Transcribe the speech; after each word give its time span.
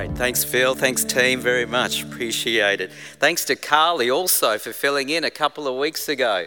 Great. 0.00 0.16
Thanks, 0.16 0.42
Phil. 0.42 0.74
Thanks, 0.74 1.04
team, 1.04 1.40
very 1.40 1.66
much. 1.66 2.02
Appreciate 2.02 2.80
it. 2.80 2.90
Thanks 3.18 3.44
to 3.44 3.54
Carly 3.54 4.10
also 4.10 4.56
for 4.56 4.72
filling 4.72 5.10
in 5.10 5.24
a 5.24 5.30
couple 5.30 5.68
of 5.68 5.76
weeks 5.76 6.08
ago. 6.08 6.46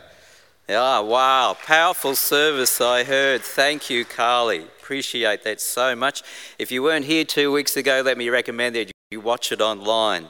Yeah, 0.67 1.01
wow. 1.01 1.55
Powerful 1.63 2.16
service, 2.16 2.81
I 2.81 3.03
heard. 3.03 3.43
Thank 3.43 3.92
you, 3.92 4.05
Carly. 4.05 4.63
Appreciate 4.63 5.43
that 5.43 5.61
so 5.61 5.95
much. 5.95 6.24
If 6.58 6.71
you 6.71 6.81
weren't 6.81 7.05
here 7.05 7.25
two 7.25 7.51
weeks 7.51 7.77
ago, 7.77 8.02
let 8.04 8.18
me 8.18 8.27
recommend 8.29 8.75
that 8.75 8.91
you 9.11 9.20
watch 9.20 9.52
it 9.52 9.62
online. 9.62 10.30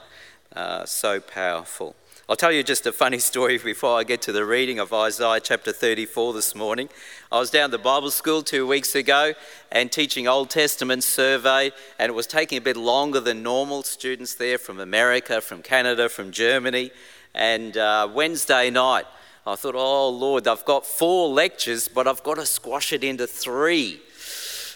Uh, 0.54 0.84
so 0.84 1.22
powerful. 1.22 1.96
I'll 2.30 2.38
tell 2.38 2.54
you 2.54 2.64
just 2.64 2.88
a 2.88 2.94
funny 2.94 3.20
story 3.20 3.58
before 3.58 4.00
I 4.00 4.06
get 4.06 4.22
to 4.22 4.32
the 4.32 4.46
reading 4.46 4.80
of 4.80 4.94
Isaiah 4.94 5.42
chapter 5.42 5.74
34 5.74 6.32
this 6.32 6.56
morning. 6.56 6.88
I 7.30 7.38
was 7.38 7.50
down 7.50 7.72
the 7.72 7.78
Bible 7.78 8.12
school 8.12 8.42
two 8.44 8.66
weeks 8.66 8.96
ago 8.96 9.34
and 9.74 9.92
teaching 9.92 10.26
Old 10.26 10.50
Testament 10.50 11.04
survey, 11.04 11.74
and 12.00 12.10
it 12.10 12.14
was 12.14 12.26
taking 12.26 12.58
a 12.58 12.62
bit 12.62 12.78
longer 12.78 13.20
than 13.20 13.44
normal. 13.44 13.84
Students 13.84 14.36
there 14.36 14.58
from 14.58 14.80
America, 14.80 15.42
from 15.42 15.62
Canada, 15.62 16.08
from 16.08 16.32
Germany. 16.32 16.92
And 17.36 17.76
uh, 17.76 18.08
Wednesday 18.14 18.70
night, 18.70 19.06
I 19.46 19.56
thought, 19.56 19.76
oh 19.76 20.08
Lord, 20.08 20.48
I've 20.48 20.64
got 20.64 20.86
four 20.86 21.28
lectures, 21.28 21.90
but 21.90 22.08
I've 22.08 22.24
got 22.24 22.36
to 22.36 22.46
squash 22.46 22.94
it 22.94 23.04
into 23.04 23.28
three. 23.28 24.00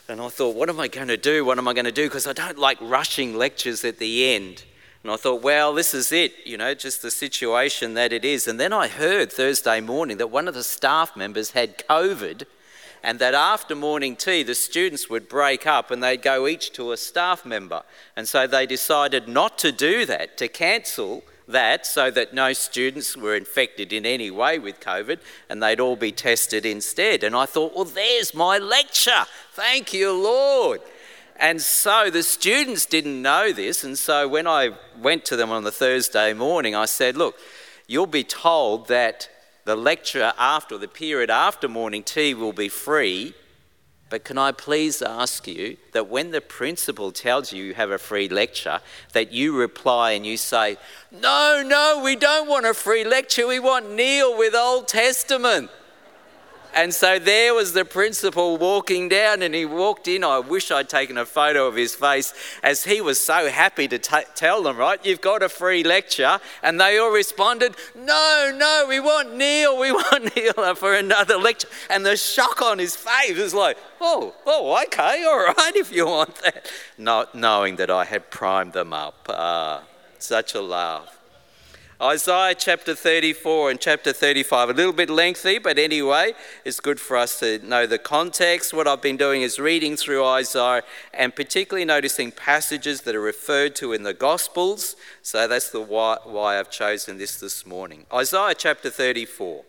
And 0.10 0.20
I 0.20 0.28
thought, 0.28 0.54
what 0.54 0.68
am 0.68 0.82
I 0.82 0.90
going 0.90 1.08
to 1.08 1.16
do? 1.16 1.46
What 1.46 1.58
am 1.58 1.70
I 1.70 1.74
going 1.74 1.86
to 1.86 1.94
do? 1.94 2.08
Because 2.08 2.28
I 2.28 2.34
don't 2.34 2.60
like 2.60 2.78
rushing 2.82 3.38
lectures 3.38 3.86
at 3.86 4.00
the 4.00 4.36
end. 4.36 4.66
And 5.08 5.14
I 5.14 5.16
thought, 5.16 5.42
well, 5.42 5.74
this 5.74 5.94
is 5.94 6.12
it, 6.12 6.34
you 6.46 6.58
know, 6.58 6.74
just 6.74 7.02
the 7.02 7.12
situation 7.12 7.94
that 7.94 8.12
it 8.12 8.26
is. 8.26 8.46
And 8.46 8.60
then 8.60 8.74
I 8.74 8.90
heard 8.90 9.32
Thursday 9.32 9.80
morning 9.80 10.18
that 10.18 10.32
one 10.32 10.50
of 10.50 10.54
the 10.54 10.66
staff 10.66 11.16
members 11.16 11.52
had 11.52 11.78
COVID, 11.88 12.44
and 13.02 13.18
that 13.20 13.34
after 13.34 13.74
morning 13.74 14.18
tea, 14.18 14.44
the 14.44 14.54
students 14.54 15.10
would 15.10 15.30
break 15.30 15.66
up 15.66 15.92
and 15.92 16.04
they'd 16.04 16.22
go 16.22 16.46
each 16.46 16.74
to 16.74 16.92
a 16.92 16.98
staff 16.98 17.46
member. 17.46 17.84
And 18.18 18.28
so 18.28 18.48
they 18.48 18.66
decided 18.66 19.30
not 19.30 19.58
to 19.60 19.72
do 19.72 20.06
that, 20.08 20.38
to 20.40 20.50
cancel 20.50 21.24
that 21.48 21.86
so 21.86 22.12
that 22.12 22.34
no 22.34 22.52
students 22.52 23.16
were 23.16 23.34
infected 23.34 23.94
in 23.94 24.06
any 24.06 24.30
way 24.30 24.60
with 24.60 24.82
COVID 24.82 25.20
and 25.50 25.64
they'd 25.64 25.80
all 25.80 25.96
be 25.96 26.12
tested 26.12 26.66
instead. 26.66 27.24
And 27.24 27.34
I 27.34 27.46
thought, 27.46 27.74
well, 27.74 27.86
there's 27.86 28.34
my 28.34 28.58
lecture. 28.58 29.24
Thank 29.54 29.94
you, 29.94 30.12
Lord. 30.12 30.82
And 31.40 31.62
so 31.62 32.10
the 32.10 32.24
students 32.24 32.86
didn't 32.86 33.22
know 33.22 33.52
this. 33.52 33.84
And 33.84 33.98
so 33.98 34.28
when 34.28 34.48
I 34.48 34.72
went 35.00 35.26
to 35.26 35.36
them 35.36 35.52
on 35.52 35.64
the 35.64 35.72
Thursday 35.72 36.34
morning, 36.34 36.76
I 36.76 36.86
said, 36.86 37.16
look, 37.16 37.36
you'll 37.88 38.08
be 38.08 38.24
told 38.24 38.88
that 38.88 39.30
the 39.66 39.76
lecture 39.76 40.34
after, 40.38 40.78
the 40.78 40.88
period 40.88 41.30
after 41.30 41.68
morning 41.68 42.04
tea 42.04 42.34
will 42.34 42.54
be 42.54 42.70
free 42.70 43.36
but 44.10 44.24
can 44.24 44.38
I 44.38 44.52
please 44.54 45.02
ask 45.02 45.48
you 45.48 45.78
that 45.92 46.08
when 46.08 46.32
the 46.32 46.40
principal 46.40 47.12
tells 47.12 47.52
you 47.52 47.64
you 47.64 47.74
have 47.74 47.92
a 47.92 47.98
free 47.98 48.30
lecture, 48.30 48.80
that 49.12 49.34
you 49.34 49.58
reply 49.58 50.12
and 50.12 50.26
you 50.26 50.38
say, 50.38 50.78
No, 51.12 51.62
no, 51.66 52.02
we 52.04 52.16
don't 52.16 52.48
want 52.48 52.66
a 52.66 52.74
free 52.74 53.04
lecture. 53.04 53.48
We 53.48 53.60
want 53.60 53.92
Neil 53.92 54.38
with 54.38 54.56
Old 54.56 54.88
Testament. 54.88 55.70
And 56.78 56.94
so 56.94 57.18
there 57.18 57.56
was 57.56 57.74
the 57.74 57.84
principal 57.84 58.56
walking 58.56 59.10
down, 59.10 59.42
and 59.42 59.56
he 59.56 59.66
walked 59.66 60.08
in. 60.08 60.24
I 60.24 60.38
wish 60.38 60.70
I'd 60.70 60.88
taken 60.88 61.18
a 61.18 61.26
photo 61.26 61.66
of 61.66 61.74
his 61.74 61.96
face 61.96 62.36
as 62.62 62.84
he 62.84 63.02
was 63.02 63.20
so 63.20 63.50
happy 63.50 63.88
to 63.88 63.98
t- 63.98 64.30
tell 64.36 64.62
them, 64.62 64.78
right? 64.78 65.04
You've 65.04 65.20
got 65.20 65.42
a 65.42 65.50
free 65.50 65.84
lecture. 65.84 66.40
And 66.62 66.80
they 66.80 67.00
all 67.00 67.12
responded, 67.12 67.76
No, 67.96 68.54
no, 68.56 68.86
we 68.88 69.00
want 69.00 69.36
Neil, 69.36 69.80
we 69.80 69.92
want 70.04 70.36
Neil 70.36 70.76
for 70.76 70.94
another 70.94 71.38
lecture. 71.38 71.68
And 71.90 72.06
the 72.06 72.16
shock 72.16 72.62
on 72.62 72.78
his 72.78 72.96
face 72.96 73.40
was 73.40 73.56
like, 73.56 73.80
Oh, 74.00 74.36
oh, 74.46 74.80
okay, 74.84 75.24
all 75.24 75.46
right, 75.46 75.76
if 75.76 75.92
you 75.92 76.06
want 76.06 76.36
that. 76.44 76.72
Not 76.96 77.34
knowing 77.34 77.78
that 77.78 77.90
I 77.90 78.06
had 78.06 78.30
primed 78.30 78.74
them 78.74 78.94
up. 78.94 79.26
Ah, 79.30 79.82
such 80.20 80.54
a 80.54 80.62
laugh. 80.62 81.17
Isaiah 82.00 82.54
chapter 82.54 82.94
34 82.94 83.72
and 83.72 83.80
chapter 83.80 84.14
35, 84.14 84.70
a 84.70 84.74
little 84.74 84.94
bit 84.94 85.10
lengthy, 85.10 85.58
but 85.58 85.80
anyway, 85.80 86.34
it's 86.64 86.80
good 86.80 87.00
for 87.00 87.18
us 87.18 87.40
to 87.40 87.58
know 87.68 87.88
the 87.88 87.98
context. 87.98 88.72
What 88.72 88.88
I've 88.88 89.02
been 89.02 89.18
doing 89.18 89.42
is 89.42 89.58
reading 89.58 89.98
through 89.98 90.24
Isaiah 90.24 90.84
and 91.12 91.36
particularly 91.36 91.86
noticing 91.86 92.32
passages 92.32 93.02
that 93.02 93.16
are 93.16 93.22
referred 93.22 93.76
to 93.78 93.94
in 93.94 94.04
the 94.04 94.14
Gospels. 94.14 94.96
So 95.24 95.48
that's 95.48 95.72
the 95.72 95.82
why, 95.82 96.20
why 96.24 96.60
I've 96.60 96.70
chosen 96.70 97.18
this 97.18 97.40
this 97.40 97.66
morning. 97.66 98.06
Isaiah 98.14 98.54
chapter 98.56 98.92
34. 98.92 99.64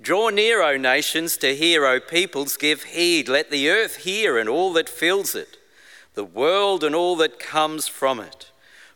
Draw 0.00 0.30
near, 0.30 0.62
O 0.62 0.76
nations, 0.76 1.36
to 1.36 1.54
hear, 1.54 1.86
O 1.86 2.00
peoples, 2.00 2.56
give 2.56 2.82
heed. 2.82 3.28
Let 3.28 3.52
the 3.52 3.70
earth 3.70 3.98
hear 3.98 4.36
and 4.36 4.48
all 4.48 4.72
that 4.72 4.88
fills 4.88 5.36
it, 5.36 5.58
the 6.14 6.24
world 6.24 6.82
and 6.82 6.92
all 6.92 7.14
that 7.18 7.38
comes 7.38 7.86
from 7.86 8.18
it. 8.18 8.49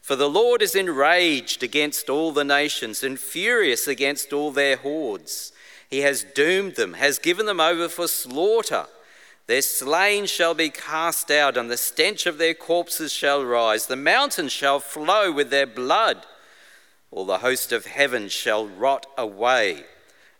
For 0.04 0.16
the 0.16 0.28
Lord 0.28 0.60
is 0.60 0.74
enraged 0.74 1.62
against 1.62 2.10
all 2.10 2.30
the 2.30 2.44
nations 2.44 3.02
and 3.02 3.18
furious 3.18 3.88
against 3.88 4.34
all 4.34 4.50
their 4.50 4.76
hordes. 4.76 5.50
He 5.88 6.00
has 6.00 6.26
doomed 6.34 6.74
them, 6.74 6.92
has 6.92 7.18
given 7.18 7.46
them 7.46 7.58
over 7.58 7.88
for 7.88 8.06
slaughter. 8.06 8.84
Their 9.46 9.62
slain 9.62 10.26
shall 10.26 10.52
be 10.52 10.68
cast 10.68 11.30
out, 11.30 11.56
and 11.56 11.70
the 11.70 11.78
stench 11.78 12.26
of 12.26 12.36
their 12.36 12.52
corpses 12.52 13.12
shall 13.12 13.46
rise. 13.46 13.86
The 13.86 13.96
mountains 13.96 14.52
shall 14.52 14.78
flow 14.78 15.32
with 15.32 15.48
their 15.48 15.66
blood. 15.66 16.26
All 17.10 17.24
the 17.24 17.38
host 17.38 17.72
of 17.72 17.86
heaven 17.86 18.28
shall 18.28 18.66
rot 18.66 19.06
away, 19.16 19.84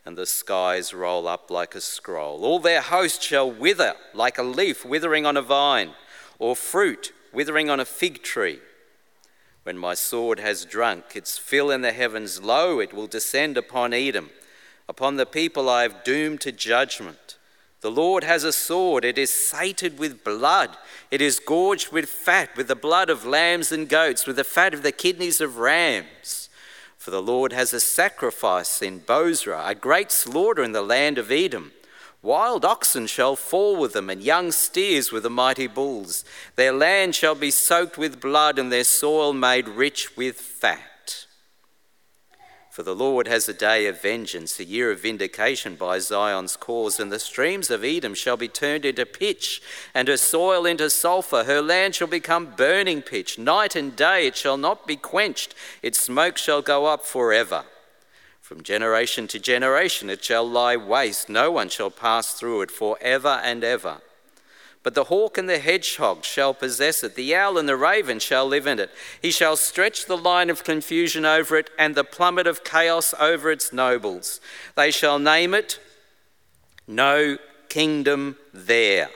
and 0.05 0.19
the 0.19 0.27
skies 0.27 0.93
roll 0.93 1.27
up 1.27 1.51
like 1.51 1.75
a 1.75 1.81
scroll. 1.81 2.45
All 2.45 2.59
their 2.59 2.83
host 2.83 3.23
shall 3.23 3.51
wither 3.51 3.95
like 4.13 4.37
a 4.37 4.43
leaf 4.43 4.85
withering 4.85 5.25
on 5.25 5.39
a 5.39 5.43
vine, 5.43 5.93
or 6.39 6.55
fruit 6.55 7.15
withering 7.33 7.71
on 7.71 7.81
a 7.81 7.87
fig 7.87 8.23
tree. 8.23 8.61
When 9.65 9.79
my 9.79 9.95
sword 9.95 10.41
has 10.41 10.67
drunk 10.67 11.17
its 11.17 11.39
fill 11.39 11.71
in 11.71 11.81
the 11.81 11.93
heavens, 11.93 12.43
lo, 12.43 12.81
it 12.81 12.93
will 12.93 13.07
descend 13.07 13.57
upon 13.57 13.95
Edom, 13.95 14.29
upon 14.91 15.17
the 15.17 15.25
people 15.25 15.71
I 15.71 15.83
have 15.83 16.05
doomed 16.05 16.43
to 16.43 16.53
judgment. 16.53 17.39
The 17.81 17.91
Lord 17.91 18.25
has 18.25 18.45
a 18.45 18.53
sword, 18.53 19.07
it 19.07 19.17
is 19.17 19.33
sated 19.33 19.99
with 19.99 20.23
blood, 20.23 20.77
it 21.11 21.23
is 21.23 21.41
gorged 21.41 21.93
with 21.93 22.11
fat, 22.11 22.55
with 22.57 22.69
the 22.69 22.77
blood 22.77 23.09
of 23.09 23.25
lambs 23.25 23.73
and 23.73 23.89
goats, 23.89 24.27
with 24.27 24.37
the 24.37 24.45
fat 24.45 24.75
of 24.75 24.83
the 24.83 24.93
kidneys 24.93 25.41
of 25.41 25.57
rams. 25.57 26.51
For 26.99 27.11
the 27.11 27.23
Lord 27.23 27.55
has 27.55 27.73
a 27.73 27.81
sacrifice 27.81 28.83
in 28.83 28.99
Bozrah, 28.99 29.67
a 29.67 29.75
great 29.75 30.13
slaughter 30.13 30.63
in 30.63 30.73
the 30.73 30.83
land 30.83 31.17
of 31.17 31.31
Edom. 31.31 31.73
Wild 32.25 32.65
oxen 32.65 33.07
shall 33.07 33.37
fall 33.37 33.77
with 33.77 33.93
them, 33.93 34.09
and 34.09 34.23
young 34.23 34.51
steers 34.51 35.13
with 35.13 35.25
the 35.25 35.31
mighty 35.31 35.67
bulls. 35.67 36.25
Their 36.57 36.73
land 36.73 37.15
shall 37.15 37.35
be 37.35 37.51
soaked 37.51 37.99
with 37.99 38.19
blood, 38.19 38.59
and 38.59 38.73
their 38.73 38.85
soil 38.85 39.35
made 39.35 39.69
rich 39.69 40.17
with 40.17 40.37
fat. 40.37 41.27
For 42.71 42.83
the 42.83 42.95
Lord 42.95 43.29
has 43.29 43.47
a 43.47 43.53
day 43.53 43.87
of 43.89 44.01
vengeance, 44.01 44.59
a 44.59 44.65
year 44.65 44.91
of 44.91 45.01
vindication 45.01 45.77
by 45.77 45.99
Zion's 45.99 46.57
cause, 46.57 46.99
and 46.99 47.13
the 47.13 47.19
streams 47.19 47.71
of 47.71 47.85
Edom 47.85 48.15
shall 48.15 48.39
be 48.39 48.49
turned 48.49 48.87
into 48.87 49.05
pitch, 49.05 49.61
and 49.95 50.09
her 50.09 50.17
soil 50.17 50.65
into 50.65 50.89
sulphur. 50.89 51.45
Her 51.45 51.61
land 51.61 51.95
shall 51.95 52.09
become 52.09 52.55
burning 52.57 53.03
pitch. 53.03 53.39
Night 53.39 53.77
and 53.77 53.95
day 53.95 54.27
it 54.27 54.35
shall 54.35 54.57
not 54.57 54.87
be 54.87 54.97
quenched, 54.97 55.55
its 55.83 56.01
smoke 56.01 56.39
shall 56.39 56.63
go 56.63 56.87
up 56.87 57.05
forever. 57.05 57.65
From 58.45 58.63
generation 58.63 59.27
to 59.29 59.39
generation 59.39 60.11
it 60.11 60.23
shall 60.23 60.47
lie 60.47 60.77
waste, 60.77 61.31
no 61.31 61.51
one 61.51 61.71
shall 61.71 61.91
pass 61.91 62.35
through 62.35 62.61
it 62.61 62.71
for 62.71 62.99
ever 63.01 63.41
and 63.43 63.65
ever. 63.65 64.03
But 64.83 64.93
the 64.93 65.05
hawk 65.05 65.39
and 65.39 65.49
the 65.49 65.59
hedgehog 65.59 66.25
shall 66.25 66.53
possess 66.53 67.03
it, 67.03 67.15
the 67.15 67.35
owl 67.35 67.57
and 67.57 67.67
the 67.67 67.75
raven 67.75 68.19
shall 68.19 68.47
live 68.47 68.67
in 68.67 68.79
it. 68.79 68.91
He 69.23 69.31
shall 69.31 69.57
stretch 69.57 70.05
the 70.05 70.19
line 70.19 70.51
of 70.51 70.63
confusion 70.63 71.25
over 71.25 71.57
it, 71.57 71.71
and 71.79 71.95
the 71.95 72.05
plummet 72.05 72.47
of 72.47 72.65
chaos 72.65 73.15
over 73.19 73.51
its 73.51 73.73
nobles. 73.73 74.43
They 74.75 74.91
shall 74.91 75.19
name 75.19 75.55
it 75.55 75.81
No 76.87 77.39
Kingdom 77.71 78.37
There 78.53 79.09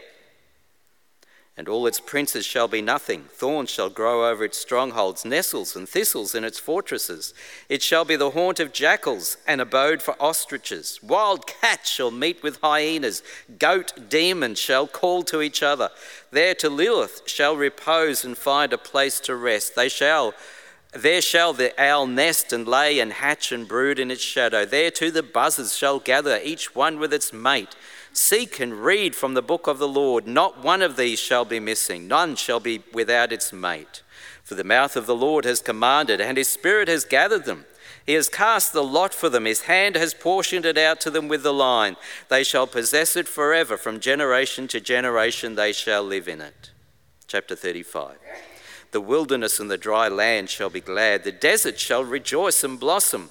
and 1.58 1.68
all 1.68 1.88
its 1.88 1.98
princes 1.98 2.46
shall 2.46 2.68
be 2.68 2.80
nothing. 2.80 3.24
Thorns 3.32 3.68
shall 3.68 3.90
grow 3.90 4.30
over 4.30 4.44
its 4.44 4.56
strongholds, 4.56 5.24
nettles 5.24 5.74
and 5.74 5.88
thistles 5.88 6.32
in 6.32 6.44
its 6.44 6.60
fortresses. 6.60 7.34
It 7.68 7.82
shall 7.82 8.04
be 8.04 8.14
the 8.14 8.30
haunt 8.30 8.60
of 8.60 8.72
jackals, 8.72 9.36
an 9.44 9.58
abode 9.58 10.00
for 10.00 10.14
ostriches. 10.22 11.00
Wild 11.02 11.48
cats 11.48 11.90
shall 11.90 12.12
meet 12.12 12.44
with 12.44 12.60
hyenas, 12.62 13.24
goat 13.58 13.92
demons 14.08 14.60
shall 14.60 14.86
call 14.86 15.24
too 15.24 15.42
each 15.42 15.60
other. 15.60 15.90
There 16.30 16.54
to 16.54 16.70
Lilith 16.70 17.22
shall 17.26 17.56
repose 17.56 18.24
and 18.24 18.38
find 18.38 18.72
a 18.72 18.78
place 18.78 19.18
to 19.20 19.34
rest. 19.34 19.74
They 19.74 19.88
shall 19.88 20.34
there 20.94 21.20
shall 21.20 21.52
the 21.52 21.78
owl 21.78 22.06
nest 22.06 22.50
and 22.50 22.66
lay 22.66 22.98
and 22.98 23.12
hatch 23.12 23.52
and 23.52 23.68
brood 23.68 23.98
in 23.98 24.10
its 24.10 24.22
shadow. 24.22 24.64
There 24.64 24.90
too 24.90 25.10
the 25.10 25.22
buzzards 25.22 25.76
shall 25.76 25.98
gather, 25.98 26.40
each 26.42 26.74
one 26.74 26.98
with 26.98 27.12
its 27.12 27.30
mate. 27.30 27.76
Seek 28.12 28.60
and 28.60 28.84
read 28.84 29.14
from 29.14 29.34
the 29.34 29.42
book 29.42 29.66
of 29.66 29.78
the 29.78 29.88
Lord. 29.88 30.26
Not 30.26 30.62
one 30.62 30.82
of 30.82 30.96
these 30.96 31.18
shall 31.18 31.44
be 31.44 31.60
missing, 31.60 32.08
none 32.08 32.36
shall 32.36 32.60
be 32.60 32.82
without 32.92 33.32
its 33.32 33.52
mate. 33.52 34.02
For 34.42 34.54
the 34.54 34.64
mouth 34.64 34.96
of 34.96 35.06
the 35.06 35.14
Lord 35.14 35.44
has 35.44 35.60
commanded, 35.60 36.20
and 36.20 36.38
his 36.38 36.48
spirit 36.48 36.88
has 36.88 37.04
gathered 37.04 37.44
them. 37.44 37.66
He 38.06 38.14
has 38.14 38.30
cast 38.30 38.72
the 38.72 38.82
lot 38.82 39.12
for 39.12 39.28
them. 39.28 39.44
His 39.44 39.62
hand 39.62 39.94
has 39.94 40.14
portioned 40.14 40.64
it 40.64 40.78
out 40.78 40.98
to 41.02 41.10
them 41.10 41.28
with 41.28 41.42
the 41.42 41.52
line. 41.52 41.96
They 42.30 42.42
shall 42.42 42.66
possess 42.66 43.16
it 43.16 43.28
forever. 43.28 43.76
From 43.76 44.00
generation 44.00 44.66
to 44.68 44.80
generation 44.80 45.56
they 45.56 45.72
shall 45.72 46.02
live 46.02 46.26
in 46.26 46.40
it. 46.40 46.70
Chapter 47.26 47.54
35. 47.54 48.16
The 48.92 49.02
wilderness 49.02 49.60
and 49.60 49.70
the 49.70 49.76
dry 49.76 50.08
land 50.08 50.48
shall 50.48 50.70
be 50.70 50.80
glad. 50.80 51.24
The 51.24 51.32
desert 51.32 51.78
shall 51.78 52.02
rejoice 52.02 52.64
and 52.64 52.80
blossom. 52.80 53.30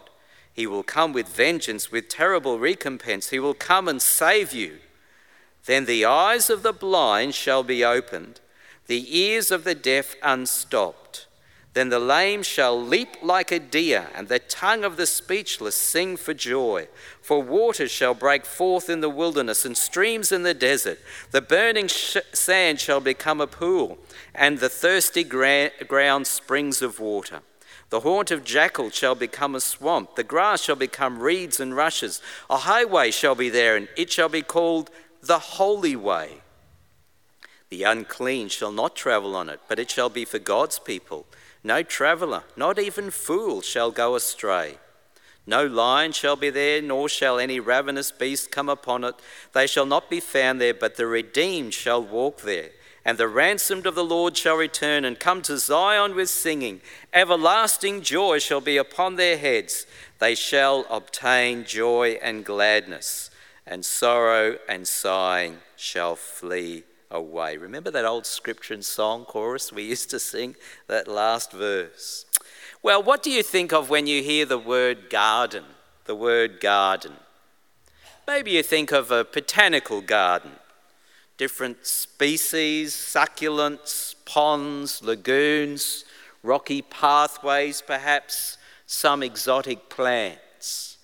He 0.53 0.67
will 0.67 0.83
come 0.83 1.13
with 1.13 1.27
vengeance, 1.27 1.91
with 1.91 2.09
terrible 2.09 2.59
recompense. 2.59 3.29
He 3.29 3.39
will 3.39 3.53
come 3.53 3.87
and 3.87 4.01
save 4.01 4.53
you. 4.53 4.79
Then 5.65 5.85
the 5.85 6.05
eyes 6.05 6.49
of 6.49 6.63
the 6.63 6.73
blind 6.73 7.35
shall 7.35 7.63
be 7.63 7.85
opened, 7.85 8.39
the 8.87 9.17
ears 9.17 9.51
of 9.51 9.63
the 9.63 9.75
deaf 9.75 10.15
unstopped. 10.23 11.27
Then 11.73 11.87
the 11.87 11.99
lame 11.99 12.43
shall 12.43 12.81
leap 12.81 13.15
like 13.21 13.51
a 13.51 13.59
deer, 13.59 14.09
and 14.13 14.27
the 14.27 14.39
tongue 14.39 14.83
of 14.83 14.97
the 14.97 15.05
speechless 15.05 15.75
sing 15.75 16.17
for 16.17 16.33
joy. 16.33 16.89
For 17.21 17.41
waters 17.41 17.91
shall 17.91 18.13
break 18.13 18.45
forth 18.45 18.89
in 18.89 18.99
the 18.99 19.09
wilderness, 19.09 19.63
and 19.63 19.77
streams 19.77 20.33
in 20.33 20.43
the 20.43 20.53
desert. 20.53 20.99
The 21.31 21.41
burning 21.41 21.87
sh- 21.87 22.17
sand 22.33 22.81
shall 22.81 22.99
become 22.99 23.39
a 23.39 23.47
pool, 23.47 23.99
and 24.35 24.59
the 24.59 24.67
thirsty 24.67 25.23
gra- 25.23 25.71
ground 25.87 26.27
springs 26.27 26.81
of 26.81 26.99
water. 26.99 27.41
The 27.91 27.99
haunt 27.99 28.31
of 28.31 28.45
jackal 28.45 28.89
shall 28.89 29.15
become 29.15 29.53
a 29.53 29.59
swamp. 29.59 30.15
The 30.15 30.23
grass 30.23 30.63
shall 30.63 30.77
become 30.77 31.19
reeds 31.19 31.59
and 31.59 31.75
rushes. 31.75 32.21
A 32.49 32.59
highway 32.59 33.11
shall 33.11 33.35
be 33.35 33.49
there, 33.49 33.75
and 33.75 33.89
it 33.97 34.09
shall 34.09 34.29
be 34.29 34.41
called 34.41 34.89
the 35.21 35.39
Holy 35.39 35.97
Way. 35.97 36.37
The 37.69 37.83
unclean 37.83 38.47
shall 38.47 38.71
not 38.71 38.95
travel 38.95 39.35
on 39.35 39.49
it, 39.49 39.59
but 39.67 39.77
it 39.77 39.91
shall 39.91 40.09
be 40.09 40.23
for 40.23 40.39
God's 40.39 40.79
people. 40.79 41.25
No 41.65 41.83
traveller, 41.83 42.43
not 42.55 42.79
even 42.79 43.11
fool, 43.11 43.61
shall 43.61 43.91
go 43.91 44.15
astray. 44.15 44.77
No 45.45 45.65
lion 45.65 46.13
shall 46.13 46.37
be 46.37 46.49
there, 46.49 46.81
nor 46.81 47.09
shall 47.09 47.39
any 47.39 47.59
ravenous 47.59 48.09
beast 48.11 48.51
come 48.51 48.69
upon 48.69 49.03
it. 49.03 49.15
They 49.51 49.67
shall 49.67 49.85
not 49.85 50.09
be 50.09 50.21
found 50.21 50.61
there, 50.61 50.73
but 50.73 50.95
the 50.95 51.07
redeemed 51.07 51.73
shall 51.73 52.01
walk 52.01 52.41
there. 52.41 52.69
And 53.03 53.17
the 53.17 53.27
ransomed 53.27 53.87
of 53.87 53.95
the 53.95 54.03
Lord 54.03 54.37
shall 54.37 54.55
return 54.55 55.05
and 55.05 55.19
come 55.19 55.41
to 55.43 55.57
Zion 55.57 56.15
with 56.15 56.29
singing. 56.29 56.81
Everlasting 57.13 58.01
joy 58.01 58.37
shall 58.37 58.61
be 58.61 58.77
upon 58.77 59.15
their 59.15 59.37
heads. 59.37 59.87
They 60.19 60.35
shall 60.35 60.85
obtain 60.89 61.65
joy 61.65 62.19
and 62.21 62.45
gladness, 62.45 63.31
and 63.65 63.83
sorrow 63.83 64.57
and 64.69 64.87
sighing 64.87 65.57
shall 65.75 66.15
flee 66.15 66.83
away. 67.09 67.57
Remember 67.57 67.89
that 67.89 68.05
old 68.05 68.27
scripture 68.27 68.75
and 68.75 68.85
song 68.85 69.25
chorus 69.25 69.73
we 69.73 69.83
used 69.83 70.11
to 70.11 70.19
sing, 70.19 70.55
that 70.87 71.07
last 71.07 71.51
verse? 71.51 72.25
Well, 72.83 73.01
what 73.01 73.23
do 73.23 73.31
you 73.31 73.41
think 73.41 73.73
of 73.73 73.89
when 73.89 74.05
you 74.05 74.21
hear 74.21 74.45
the 74.45 74.59
word 74.59 75.09
garden? 75.09 75.65
The 76.05 76.15
word 76.15 76.59
garden. 76.59 77.13
Maybe 78.27 78.51
you 78.51 78.63
think 78.63 78.91
of 78.91 79.09
a 79.09 79.23
botanical 79.23 80.01
garden 80.01 80.51
different 81.41 81.87
species, 81.87 82.93
succulents, 82.93 84.13
ponds, 84.25 85.01
lagoons, 85.01 86.05
rocky 86.43 86.83
pathways, 86.83 87.81
perhaps 87.81 88.59
some 88.85 89.23
exotic 89.23 89.89
plants. 89.89 90.99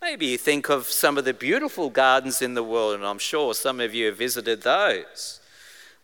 Maybe 0.00 0.24
you 0.28 0.38
think 0.38 0.70
of 0.70 0.86
some 0.86 1.18
of 1.18 1.26
the 1.26 1.34
beautiful 1.34 1.90
gardens 1.90 2.40
in 2.40 2.54
the 2.54 2.62
world, 2.62 2.94
and 2.94 3.04
I'm 3.04 3.18
sure 3.18 3.52
some 3.52 3.80
of 3.80 3.94
you 3.94 4.06
have 4.06 4.16
visited 4.16 4.62
those. 4.62 5.40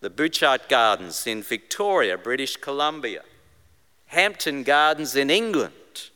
The 0.02 0.11
Butchart 0.11 0.69
Gardens 0.69 1.26
in 1.26 1.43
Victoria, 1.43 2.19
British 2.19 2.58
Columbia, 2.58 3.23
Hampton 4.08 4.64
Gardens 4.64 5.17
in 5.17 5.31
England, 5.31 6.11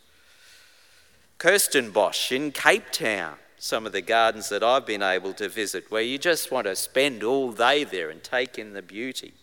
Kirstenbosch 1.39 2.31
in 2.33 2.53
Cape 2.53 2.93
Town, 2.93 3.37
some 3.59 3.87
of 3.87 3.93
the 3.93 4.01
gardens 4.01 4.49
that 4.49 4.63
I've 4.63 4.87
been 4.87 5.03
able 5.03 5.33
to 5.35 5.49
visit 5.49 5.91
where 5.91 6.03
you 6.03 6.17
just 6.17 6.53
want 6.53 6.67
to 6.67 6.77
spend 6.77 7.25
all 7.25 7.53
day 7.53 7.85
there 7.85 8.09
and 8.09 8.23
take 8.23 8.59
in 8.59 8.73
the 8.73 8.83
beauty. 8.83 9.35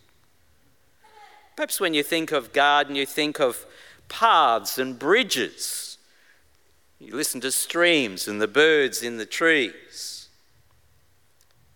Perhaps 1.54 1.80
when 1.80 1.94
you 1.94 2.02
think 2.02 2.32
of 2.32 2.52
garden, 2.52 2.96
you 2.96 3.06
think 3.06 3.38
of 3.40 3.66
paths 4.08 4.78
and 4.78 4.98
bridges. 4.98 5.98
You 6.98 7.14
listen 7.14 7.40
to 7.42 7.52
streams 7.52 8.26
and 8.26 8.40
the 8.40 8.48
birds 8.48 9.02
in 9.02 9.18
the 9.18 9.26
trees. 9.26 10.28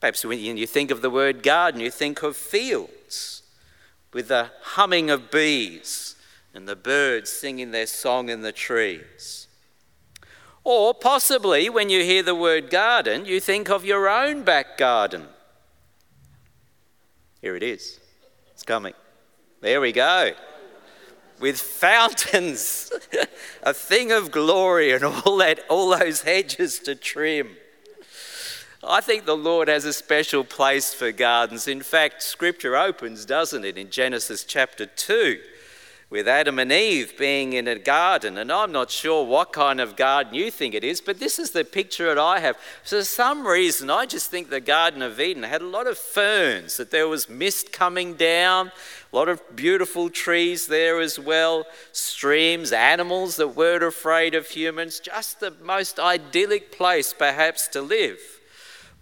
Perhaps 0.01 0.25
when 0.25 0.39
you 0.39 0.67
think 0.67 0.91
of 0.91 1.03
the 1.03 1.11
word 1.11 1.43
garden, 1.43 1.81
you 1.81 1.91
think 1.91 2.23
of 2.23 2.37
fields 2.37 3.43
with 4.15 4.29
the 4.29 4.51
humming 4.63 5.11
of 5.11 5.31
bees 5.31 6.17
and 6.55 6.67
the 6.67 6.77
birds 6.77 7.31
singing 7.31 7.71
their 7.71 7.87
song 7.87 8.31
in 8.31 8.41
the 8.41 8.53
trees. 8.53 9.47
Or 10.65 10.93
possibly 10.93 11.69
when 11.71 11.89
you 11.89 12.05
hear 12.05 12.23
the 12.23 12.35
word 12.35 12.71
garden, 12.71 13.25
you 13.25 13.41
think 13.41 13.71
of 13.71 13.85
your 13.85 14.09
own 14.09 14.43
back 14.43 14.77
garden. 14.77 15.27
Here 17.41 17.57
it 17.57 17.62
is. 17.62 17.99
It's 18.53 18.62
coming. 18.62 18.93
There 19.62 19.81
we 19.81 19.93
go. 19.93 20.33
With 21.39 21.59
fountains, 21.59 22.93
a 23.62 23.73
thing 23.73 24.12
of 24.12 24.31
glory, 24.31 24.93
and 24.93 25.03
all 25.03 25.39
that, 25.39 25.61
all 25.71 25.97
those 25.97 26.23
hedges 26.23 26.79
to 26.81 26.95
trim. 26.95 27.57
I 28.87 29.01
think 29.01 29.25
the 29.25 29.37
Lord 29.37 29.69
has 29.69 29.87
a 29.87 29.93
special 29.95 30.45
place 30.45 30.93
for 30.93 31.12
gardens. 31.12 31.67
In 31.67 31.81
fact, 31.81 32.23
Scripture 32.23 32.77
opens, 32.77 33.25
doesn't 33.25 33.65
it, 33.65 33.79
in 33.79 33.91
Genesis 33.91 34.45
chapter 34.45 34.85
2 34.85 35.41
with 36.11 36.27
Adam 36.27 36.59
and 36.59 36.73
Eve 36.73 37.17
being 37.17 37.53
in 37.53 37.69
a 37.69 37.79
garden. 37.79 38.37
And 38.37 38.51
I'm 38.51 38.73
not 38.73 38.91
sure 38.91 39.25
what 39.25 39.53
kind 39.53 39.81
of 39.81 39.95
garden 39.95 40.35
you 40.35 40.51
think 40.51 40.75
it 40.75 40.83
is, 40.83 41.01
but 41.01 41.21
this 41.21 41.39
is 41.39 41.53
the 41.53 41.65
picture 41.65 42.07
that 42.07 42.19
I 42.19 42.41
have. 42.41 42.57
For 42.85 43.05
some 43.05 43.47
reason, 43.47 43.91
I 43.91 44.07
just 44.07 44.29
think 44.29 44.51
the 44.51 44.61
Garden 44.61 45.03
of 45.03 45.21
Eden 45.21 45.45
had 45.45 45.62
a 45.62 45.67
lot 45.67 45.87
of 45.87 45.97
ferns, 45.97 46.77
that 46.79 46.91
there 46.91 47.07
was 47.07 47.29
mist 47.29 47.71
coming 47.71 48.15
down, 48.15 48.73
a 49.12 49.17
lot 49.17 49.29
of 49.29 49.41
beautiful 49.55 50.11
trees 50.11 50.67
there 50.67 51.01
as 51.01 51.17
well, 51.17 51.65
streams, 51.93 52.73
animals 52.73 53.37
that 53.37 53.55
weren't 53.55 53.85
afraid 53.85 54.35
of 54.35 54.49
humans, 54.49 54.99
just 54.99 55.38
the 55.38 55.52
most 55.62 56.00
idyllic 56.00 56.73
place 56.73 57.14
perhaps 57.17 57.69
to 57.69 57.81
live. 57.81 58.19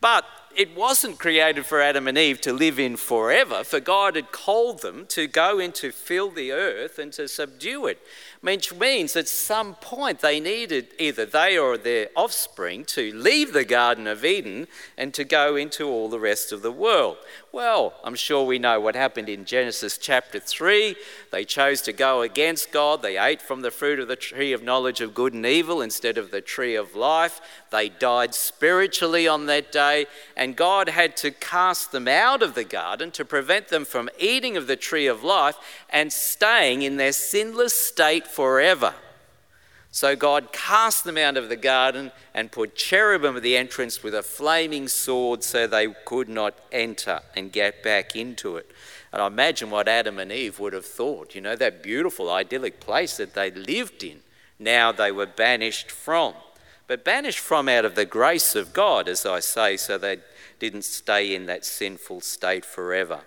But 0.01 0.27
it 0.59 0.77
wasn't 0.77 1.21
created 1.21 1.65
for 1.65 1.81
Adam 1.81 2.09
and 2.09 2.19
Eve 2.19 2.41
to 2.41 2.53
live 2.53 2.81
in 2.81 2.97
forever, 2.97 3.63
for 3.63 3.79
God 3.79 4.17
had 4.17 4.33
called 4.33 4.83
them 4.83 5.07
to 5.07 5.29
go 5.29 5.61
in 5.61 5.71
to 5.73 5.93
fill 5.93 6.33
the 6.33 6.51
earth 6.51 6.99
and 6.99 7.13
to 7.13 7.29
subdue 7.29 7.87
it 7.87 8.01
which 8.41 8.75
means 8.75 9.17
at 9.17 9.29
some 9.29 9.75
point 9.75 10.21
they 10.21 10.39
needed 10.39 10.89
either 10.99 11.27
they 11.27 11.59
or 11.59 11.77
their 11.77 12.09
offspring 12.15 12.85
to 12.85 13.13
leave 13.13 13.53
the 13.53 13.65
Garden 13.65 14.07
of 14.07 14.25
Eden 14.25 14.69
and 14.97 15.13
to 15.15 15.25
go 15.25 15.57
into 15.57 15.89
all 15.89 16.09
the 16.09 16.21
rest 16.21 16.53
of 16.53 16.63
the 16.63 16.73
world. 16.73 17.17
Well, 17.51 17.95
I'm 18.05 18.15
sure 18.15 18.45
we 18.45 18.59
know 18.59 18.79
what 18.79 18.95
happened 18.95 19.29
in 19.29 19.45
Genesis 19.45 19.99
chapter 19.99 20.39
3. 20.39 20.95
They 21.33 21.45
chose 21.45 21.81
to 21.83 21.93
go 21.93 22.23
against 22.23 22.71
God. 22.71 23.03
They 23.03 23.19
ate 23.19 23.43
from 23.43 23.63
the 23.63 23.71
fruit 23.71 23.99
of 23.99 24.07
the 24.07 24.17
tree 24.17 24.53
of 24.53 24.63
knowledge 24.63 25.01
of 25.01 25.15
good 25.15 25.33
and 25.33 25.47
evil 25.47 25.81
instead 25.81 26.19
of 26.19 26.31
the 26.31 26.41
tree 26.41 26.77
of 26.77 26.95
life. 26.95 27.41
They 27.71 27.89
died 27.89 28.35
spiritually 28.35 29.27
on 29.27 29.47
that 29.47 29.73
day, 29.73 30.07
and 30.37 30.57
God 30.57 30.91
had 30.91 31.17
to 31.19 31.31
cast 31.31 31.91
them 31.91 32.07
out 32.07 32.43
of 32.43 32.55
the 32.55 32.65
garden 32.65 33.11
to 33.13 33.25
prevent 33.25 33.69
them 33.69 33.85
from 33.85 34.11
eating 34.19 34.57
of 34.57 34.67
the 34.67 34.77
tree 34.77 35.07
of 35.07 35.25
life 35.25 35.57
and 35.91 36.13
staying 36.13 36.83
in 36.83 36.97
their 36.99 37.13
sinless 37.13 37.75
state 37.75 38.27
forever. 38.29 38.95
So 39.91 40.15
God 40.15 40.53
cast 40.53 41.05
them 41.05 41.17
out 41.17 41.37
of 41.37 41.49
the 41.49 41.57
garden 41.57 42.13
and 42.35 42.53
put 42.53 42.77
cherubim 42.77 43.37
at 43.37 43.43
the 43.43 43.57
entrance 43.57 44.03
with 44.03 44.15
a 44.15 44.23
flaming 44.23 44.87
sword 44.87 45.43
so 45.43 45.67
they 45.67 45.89
could 46.05 46.29
not 46.29 46.55
enter 46.71 47.23
and 47.35 47.51
get 47.51 47.83
back 47.83 48.15
into 48.15 48.57
it. 48.57 48.71
And 49.13 49.23
I 49.23 49.27
imagine 49.27 49.71
what 49.71 49.89
Adam 49.89 50.19
and 50.19 50.31
Eve 50.31 50.61
would 50.61 50.75
have 50.75 50.85
thought, 50.85 51.35
you 51.35 51.41
know, 51.41 51.57
that 51.57 51.83
beautiful, 51.83 52.31
idyllic 52.31 52.81
place 52.81 53.17
that 53.17 53.35
they 53.35 53.51
lived 53.51 54.05
in. 54.05 54.21
Now 54.59 54.93
they 54.93 55.11
were 55.11 55.27
banished 55.27 55.91
from. 55.91 56.35
But 56.87 57.05
banished 57.05 57.39
from 57.39 57.69
out 57.69 57.85
of 57.85 57.95
the 57.95 58.05
grace 58.05 58.55
of 58.55 58.73
God, 58.73 59.09
as 59.09 59.25
I 59.25 59.41
say, 59.41 59.77
so 59.77 59.97
they 59.97 60.19
didn't 60.59 60.85
stay 60.85 61.35
in 61.35 61.47
that 61.47 61.65
sinful 61.65 62.21
state 62.21 62.65
forever. 62.65 63.21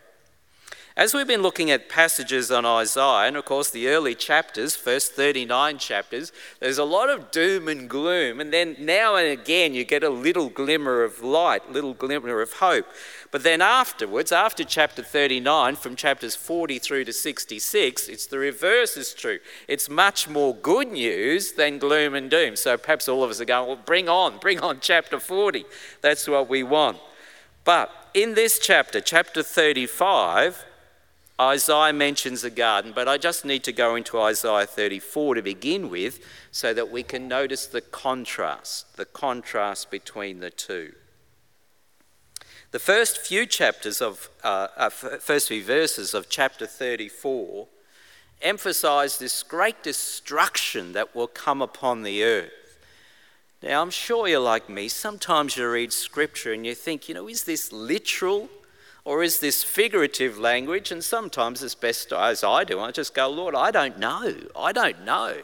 As 0.98 1.14
we've 1.14 1.28
been 1.28 1.42
looking 1.42 1.72
at 1.72 1.88
passages 1.88 2.52
on 2.52 2.66
Isaiah, 2.66 3.28
and 3.28 3.38
of 3.38 3.46
course 3.46 3.70
the 3.70 3.88
early 3.88 4.14
chapters, 4.14 4.76
first 4.76 5.14
39 5.14 5.78
chapters, 5.78 6.34
there's 6.60 6.78
a 6.78 6.84
lot 6.84 7.10
of 7.10 7.32
doom 7.32 7.70
and 7.70 7.90
gloom, 7.90 8.42
and 8.42 8.52
then 8.52 8.76
now 8.78 9.16
and 9.16 9.28
again 9.28 9.74
you 9.74 9.86
get 9.86 10.04
a 10.04 10.10
little 10.10 10.50
glimmer 10.50 11.02
of 11.02 11.24
light, 11.24 11.72
little 11.72 11.94
glimmer 11.94 12.42
of 12.42 12.54
hope. 12.54 12.86
But 13.32 13.44
then 13.44 13.62
afterwards, 13.62 14.34
after 14.34 14.66
chapter 14.66 15.02
39, 15.02 15.78
from 15.78 15.96
chapters 15.96 16.36
40 16.36 16.78
through 16.80 17.06
to 17.06 17.14
66, 17.14 18.10
it's 18.10 18.26
the 18.26 18.38
reverse 18.38 18.98
is 18.98 19.14
true. 19.14 19.40
It's 19.70 19.90
much 19.90 20.28
more 20.28 20.54
good 20.54 20.92
news 20.92 21.54
than 21.54 21.80
gloom 21.80 22.16
and 22.16 22.30
doom. 22.30 22.58
So 22.58 22.78
perhaps 22.78 23.08
all 23.08 23.24
of 23.24 23.30
us 23.30 23.40
are 23.40 23.46
going, 23.46 23.68
well, 23.68 23.78
bring 23.78 24.10
on, 24.10 24.40
bring 24.40 24.60
on 24.60 24.80
chapter 24.82 25.22
40. 25.22 25.64
That's 26.02 26.28
what 26.28 26.50
we 26.50 26.64
want. 26.64 26.98
But 27.64 27.92
in 28.14 28.34
this 28.34 28.60
chapter, 28.60 29.00
chapter 29.00 29.42
35, 29.42 30.66
Isaiah 31.42 31.92
mentions 31.92 32.44
a 32.44 32.52
garden, 32.52 32.92
but 32.94 33.08
I 33.08 33.18
just 33.18 33.46
need 33.46 33.64
to 33.64 33.72
go 33.72 33.96
into 33.96 34.20
Isaiah 34.22 34.68
34 34.68 35.36
to 35.36 35.42
begin 35.42 35.90
with 35.90 36.20
so 36.52 36.72
that 36.72 36.92
we 36.92 37.02
can 37.02 37.28
notice 37.28 37.66
the 37.66 37.82
contrast, 37.82 38.96
the 38.96 39.06
contrast 39.06 39.90
between 39.90 40.40
the 40.40 40.52
two. 40.52 40.94
The 42.70 42.78
first 42.78 43.18
few 43.18 43.48
chapters 43.48 44.02
of, 44.02 44.30
uh, 44.44 44.68
uh, 44.78 44.90
first 44.92 45.48
few 45.48 45.64
verses 45.64 46.14
of 46.14 46.30
chapter 46.30 46.68
34 46.68 47.68
emphasize 48.44 49.18
this 49.18 49.42
great 49.42 49.82
destruction 49.82 50.94
that 50.94 51.16
will 51.16 51.28
come 51.28 51.62
upon 51.64 52.04
the 52.04 52.24
earth. 52.24 52.52
Now, 53.64 53.82
I'm 53.82 53.90
sure 53.90 54.28
you're 54.28 54.40
like 54.40 54.70
me. 54.70 54.90
Sometimes 54.90 55.58
you 55.58 55.68
read 55.68 55.92
scripture 55.92 56.54
and 56.54 56.68
you 56.68 56.76
think, 56.76 57.10
you 57.10 57.16
know, 57.16 57.28
is 57.28 57.46
this 57.46 57.72
literal? 57.72 58.48
Or 59.04 59.24
is 59.24 59.40
this 59.40 59.64
figurative 59.64 60.38
language? 60.38 60.92
And 60.92 61.04
sometimes, 61.04 61.64
as 61.64 61.74
best 61.74 62.14
as 62.14 62.44
I 62.44 62.64
do, 62.64 62.80
I 62.80 62.92
just 62.92 63.16
go, 63.16 63.30
Lord, 63.30 63.56
I 63.56 63.72
don't 63.72 63.98
know. 63.98 64.36
I 64.56 64.72
don't 64.72 65.04
know. 65.04 65.38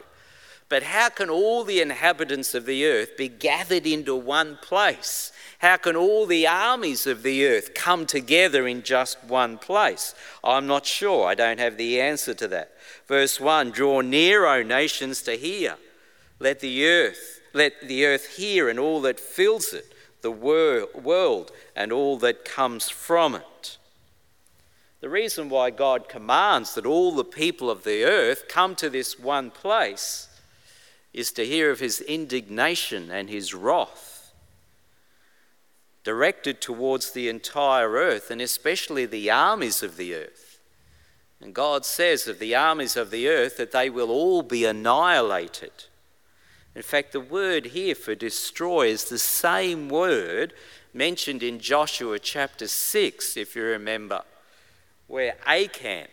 But 0.68 0.82
how 0.82 1.08
can 1.08 1.30
all 1.30 1.64
the 1.64 1.80
inhabitants 1.80 2.54
of 2.54 2.66
the 2.66 2.86
earth 2.86 3.16
be 3.16 3.28
gathered 3.28 3.86
into 3.86 4.14
one 4.14 4.58
place? 4.60 5.32
How 5.58 5.76
can 5.78 5.96
all 5.96 6.26
the 6.26 6.46
armies 6.46 7.06
of 7.06 7.22
the 7.22 7.46
earth 7.46 7.74
come 7.74 8.06
together 8.06 8.68
in 8.68 8.82
just 8.82 9.24
one 9.24 9.58
place? 9.58 10.14
I'm 10.44 10.66
not 10.66 10.86
sure. 10.86 11.26
I 11.26 11.34
don't 11.34 11.58
have 11.58 11.78
the 11.78 12.00
answer 12.00 12.34
to 12.34 12.48
that. 12.48 12.72
Verse 13.06 13.40
1 13.40 13.70
Draw 13.70 14.02
near, 14.02 14.46
O 14.46 14.62
nations, 14.62 15.22
to 15.22 15.32
hear. 15.36 15.76
Let 16.38 16.60
the 16.60 16.86
earth, 16.86 17.40
let 17.54 17.72
the 17.88 18.04
earth 18.04 18.36
hear 18.36 18.68
and 18.68 18.78
all 18.78 19.00
that 19.00 19.18
fills 19.18 19.72
it 19.72 19.92
the 20.22 20.30
world 20.30 21.52
and 21.76 21.92
all 21.92 22.18
that 22.18 22.44
comes 22.44 22.88
from 22.88 23.34
it. 23.34 23.78
The 25.00 25.08
reason 25.08 25.48
why 25.48 25.70
God 25.70 26.08
commands 26.08 26.74
that 26.74 26.86
all 26.86 27.12
the 27.12 27.24
people 27.24 27.70
of 27.70 27.84
the 27.84 28.04
earth 28.04 28.44
come 28.48 28.74
to 28.76 28.90
this 28.90 29.18
one 29.18 29.50
place 29.50 30.28
is 31.12 31.30
to 31.32 31.46
hear 31.46 31.70
of 31.70 31.80
his 31.80 32.00
indignation 32.00 33.10
and 33.10 33.30
his 33.30 33.54
wrath 33.54 34.32
directed 36.04 36.60
towards 36.60 37.12
the 37.12 37.28
entire 37.28 37.90
earth 37.90 38.30
and 38.30 38.40
especially 38.40 39.04
the 39.04 39.30
armies 39.30 39.82
of 39.82 39.96
the 39.96 40.14
earth. 40.14 40.58
And 41.40 41.54
God 41.54 41.84
says 41.84 42.26
of 42.26 42.38
the 42.38 42.54
armies 42.54 42.96
of 42.96 43.10
the 43.10 43.28
earth 43.28 43.56
that 43.58 43.72
they 43.72 43.90
will 43.90 44.10
all 44.10 44.42
be 44.42 44.64
annihilated. 44.64 45.70
In 46.78 46.84
fact, 46.84 47.10
the 47.10 47.18
word 47.18 47.66
here 47.66 47.96
for 47.96 48.14
destroy 48.14 48.86
is 48.86 49.06
the 49.06 49.18
same 49.18 49.88
word 49.88 50.54
mentioned 50.94 51.42
in 51.42 51.58
Joshua 51.58 52.20
chapter 52.20 52.68
6, 52.68 53.36
if 53.36 53.56
you 53.56 53.64
remember, 53.64 54.22
where 55.08 55.34
Achan 55.44 56.06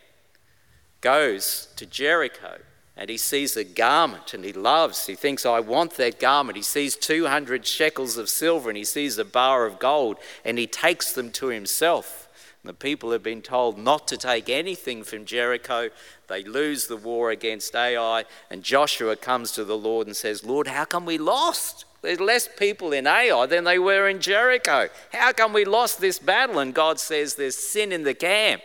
goes 1.00 1.68
to 1.76 1.86
Jericho 1.86 2.58
and 2.96 3.08
he 3.08 3.16
sees 3.16 3.56
a 3.56 3.62
garment 3.62 4.34
and 4.34 4.44
he 4.44 4.52
loves, 4.52 5.06
he 5.06 5.14
thinks, 5.14 5.46
I 5.46 5.60
want 5.60 5.92
that 5.98 6.18
garment. 6.18 6.56
He 6.56 6.64
sees 6.64 6.96
200 6.96 7.64
shekels 7.64 8.16
of 8.16 8.28
silver 8.28 8.68
and 8.68 8.76
he 8.76 8.82
sees 8.82 9.18
a 9.18 9.24
bar 9.24 9.66
of 9.66 9.78
gold 9.78 10.16
and 10.44 10.58
he 10.58 10.66
takes 10.66 11.12
them 11.12 11.30
to 11.30 11.46
himself. 11.46 12.26
The 12.64 12.74
people 12.74 13.12
have 13.12 13.22
been 13.22 13.42
told 13.42 13.78
not 13.78 14.08
to 14.08 14.16
take 14.16 14.48
anything 14.48 15.04
from 15.04 15.26
Jericho. 15.26 15.90
They 16.28 16.42
lose 16.42 16.86
the 16.86 16.96
war 16.96 17.30
against 17.30 17.74
Ai, 17.76 18.24
and 18.50 18.62
Joshua 18.62 19.16
comes 19.16 19.52
to 19.52 19.64
the 19.64 19.78
Lord 19.78 20.06
and 20.06 20.16
says, 20.16 20.44
Lord, 20.44 20.66
how 20.66 20.84
come 20.84 21.06
we 21.06 21.18
lost? 21.18 21.84
There's 22.02 22.20
less 22.20 22.48
people 22.48 22.92
in 22.92 23.06
Ai 23.06 23.46
than 23.46 23.64
they 23.64 23.78
were 23.78 24.08
in 24.08 24.20
Jericho. 24.20 24.88
How 25.12 25.32
come 25.32 25.52
we 25.52 25.64
lost 25.64 26.00
this 26.00 26.18
battle? 26.18 26.58
And 26.58 26.74
God 26.74 26.98
says, 26.98 27.34
There's 27.34 27.56
sin 27.56 27.92
in 27.92 28.02
the 28.02 28.14
camp. 28.14 28.62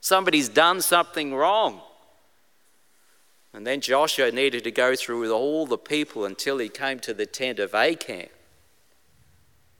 Somebody's 0.00 0.48
done 0.48 0.80
something 0.80 1.34
wrong. 1.34 1.80
And 3.52 3.66
then 3.66 3.80
Joshua 3.80 4.30
needed 4.30 4.64
to 4.64 4.70
go 4.70 4.94
through 4.94 5.20
with 5.20 5.30
all 5.30 5.66
the 5.66 5.78
people 5.78 6.24
until 6.24 6.58
he 6.58 6.68
came 6.68 7.00
to 7.00 7.14
the 7.14 7.26
tent 7.26 7.58
of 7.58 7.74
Achan. 7.74 8.28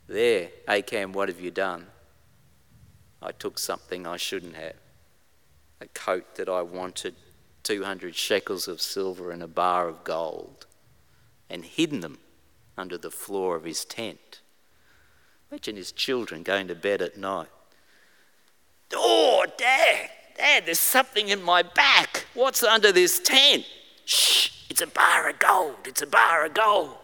There, 0.08 0.48
Achan, 0.66 1.12
what 1.12 1.28
have 1.28 1.40
you 1.40 1.50
done? 1.50 1.86
I 3.22 3.32
took 3.32 3.58
something 3.58 4.06
I 4.06 4.16
shouldn't 4.16 4.56
have 4.56 4.74
a 5.80 5.86
coat 5.88 6.36
that 6.36 6.48
I 6.48 6.62
wanted, 6.62 7.14
200 7.62 8.14
shekels 8.14 8.68
of 8.68 8.80
silver, 8.80 9.30
and 9.30 9.42
a 9.42 9.48
bar 9.48 9.88
of 9.88 10.04
gold, 10.04 10.66
and 11.48 11.64
hidden 11.64 12.00
them 12.00 12.18
under 12.76 12.98
the 12.98 13.10
floor 13.10 13.56
of 13.56 13.64
his 13.64 13.84
tent. 13.84 14.40
Imagine 15.50 15.76
his 15.76 15.92
children 15.92 16.42
going 16.42 16.68
to 16.68 16.74
bed 16.74 17.00
at 17.00 17.16
night. 17.16 17.48
Oh, 18.94 19.46
Dad, 19.56 20.10
Dad, 20.36 20.66
there's 20.66 20.78
something 20.78 21.28
in 21.28 21.42
my 21.42 21.62
back. 21.62 22.26
What's 22.34 22.62
under 22.62 22.92
this 22.92 23.18
tent? 23.20 23.64
Shh, 24.04 24.50
it's 24.70 24.80
a 24.80 24.86
bar 24.86 25.28
of 25.28 25.38
gold. 25.38 25.76
It's 25.84 26.02
a 26.02 26.06
bar 26.06 26.46
of 26.46 26.54
gold. 26.54 26.96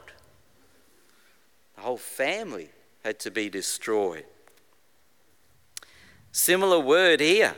The 1.77 1.83
whole 1.83 1.97
family 1.97 2.71
had 3.05 3.19
to 3.21 3.31
be 3.31 3.49
destroyed. 3.49 4.25
Similar 6.33 6.81
word 6.81 7.21
here. 7.21 7.55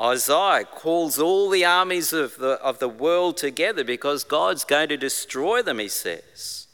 Isaiah 0.00 0.64
calls 0.64 1.18
all 1.18 1.50
the 1.50 1.64
armies 1.64 2.12
of 2.12 2.36
the, 2.36 2.60
of 2.62 2.78
the 2.78 2.88
world 2.88 3.36
together 3.36 3.84
because 3.84 4.24
God's 4.24 4.64
going 4.64 4.88
to 4.88 4.96
destroy 4.96 5.62
them, 5.62 5.78
he 5.78 5.88
says. 5.88 6.66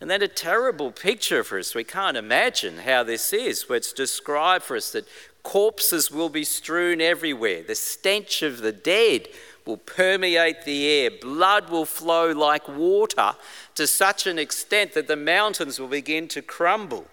And 0.00 0.10
then 0.10 0.22
a 0.22 0.28
terrible 0.28 0.92
picture 0.92 1.44
for 1.44 1.58
us. 1.58 1.74
We 1.74 1.84
can't 1.84 2.16
imagine 2.16 2.78
how 2.78 3.02
this 3.02 3.32
is, 3.32 3.68
where 3.68 3.76
it's 3.76 3.92
described 3.92 4.64
for 4.64 4.76
us 4.76 4.92
that 4.92 5.06
corpses 5.42 6.10
will 6.10 6.28
be 6.28 6.44
strewn 6.44 7.00
everywhere, 7.00 7.62
the 7.62 7.74
stench 7.74 8.42
of 8.42 8.60
the 8.60 8.72
dead 8.72 9.28
will 9.66 9.76
permeate 9.76 10.64
the 10.64 10.86
air, 10.86 11.10
blood 11.10 11.70
will 11.70 11.84
flow 11.84 12.32
like 12.32 12.66
water 12.68 13.34
to 13.74 13.86
such 13.86 14.26
an 14.26 14.38
extent 14.38 14.94
that 14.94 15.06
the 15.06 15.16
mountains 15.16 15.78
will 15.78 15.88
begin 15.88 16.28
to 16.28 16.42
crumble. 16.42 17.06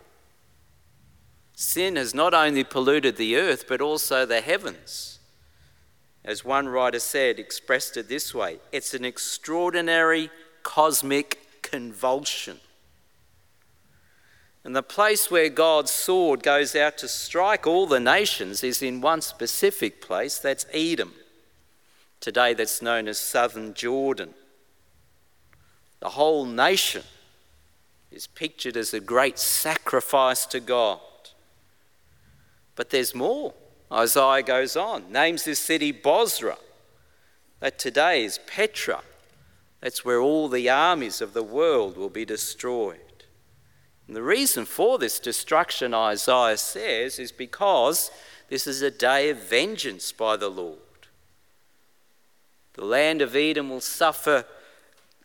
Sin 1.77 1.95
has 1.95 2.15
not 2.15 2.33
only 2.33 2.63
polluted 2.63 3.17
the 3.17 3.35
earth, 3.35 3.65
but 3.67 3.81
also 3.81 4.25
the 4.25 4.41
heavens. 4.41 5.19
As 6.25 6.43
one 6.43 6.67
writer 6.67 6.97
said, 6.97 7.37
expressed 7.37 7.95
it 7.97 8.09
this 8.09 8.33
way 8.33 8.57
it's 8.71 8.95
an 8.95 9.05
extraordinary 9.05 10.31
cosmic 10.63 11.37
convulsion. 11.61 12.59
And 14.63 14.75
the 14.75 14.81
place 14.81 15.29
where 15.29 15.49
God's 15.49 15.91
sword 15.91 16.41
goes 16.41 16.75
out 16.75 16.97
to 16.97 17.07
strike 17.07 17.67
all 17.67 17.85
the 17.85 17.99
nations 17.99 18.63
is 18.63 18.81
in 18.81 18.99
one 18.99 19.21
specific 19.21 20.01
place 20.01 20.39
that's 20.39 20.65
Edom. 20.73 21.13
Today, 22.19 22.55
that's 22.55 22.81
known 22.81 23.07
as 23.07 23.19
southern 23.19 23.75
Jordan. 23.75 24.33
The 25.99 26.09
whole 26.09 26.43
nation 26.43 27.03
is 28.11 28.25
pictured 28.25 28.75
as 28.75 28.95
a 28.95 28.99
great 28.99 29.37
sacrifice 29.37 30.47
to 30.47 30.59
God. 30.59 31.01
But 32.77 32.91
there's 32.91 33.13
more. 33.13 33.53
Isaiah 33.91 34.43
goes 34.43 34.77
on, 34.77 35.11
names 35.11 35.43
this 35.43 35.59
city 35.59 35.91
Bozrah, 35.91 36.59
that 37.59 37.79
today 37.79 38.23
is 38.23 38.39
Petra. 38.47 39.01
That's 39.81 40.05
where 40.05 40.21
all 40.21 40.47
the 40.47 40.69
armies 40.69 41.19
of 41.19 41.33
the 41.33 41.43
world 41.43 41.97
will 41.97 42.09
be 42.09 42.23
destroyed. 42.23 42.99
And 44.05 44.15
the 44.15 44.23
reason 44.23 44.65
for 44.65 44.97
this 44.97 45.19
destruction, 45.19 45.93
Isaiah 45.93 46.57
says, 46.57 47.19
is 47.19 47.31
because 47.31 48.11
this 48.49 48.67
is 48.67 48.81
a 48.81 48.91
day 48.91 49.29
of 49.29 49.37
vengeance 49.37 50.11
by 50.11 50.37
the 50.37 50.49
Lord. 50.49 50.77
The 52.73 52.85
land 52.85 53.21
of 53.21 53.35
Edom 53.35 53.69
will 53.69 53.81
suffer 53.81 54.45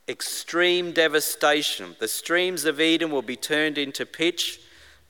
extreme 0.09 0.93
devastation. 0.93 1.97
The 1.99 2.09
streams 2.09 2.65
of 2.65 2.81
Edom 2.81 3.11
will 3.11 3.23
be 3.23 3.37
turned 3.37 3.77
into 3.77 4.07
pitch 4.07 4.61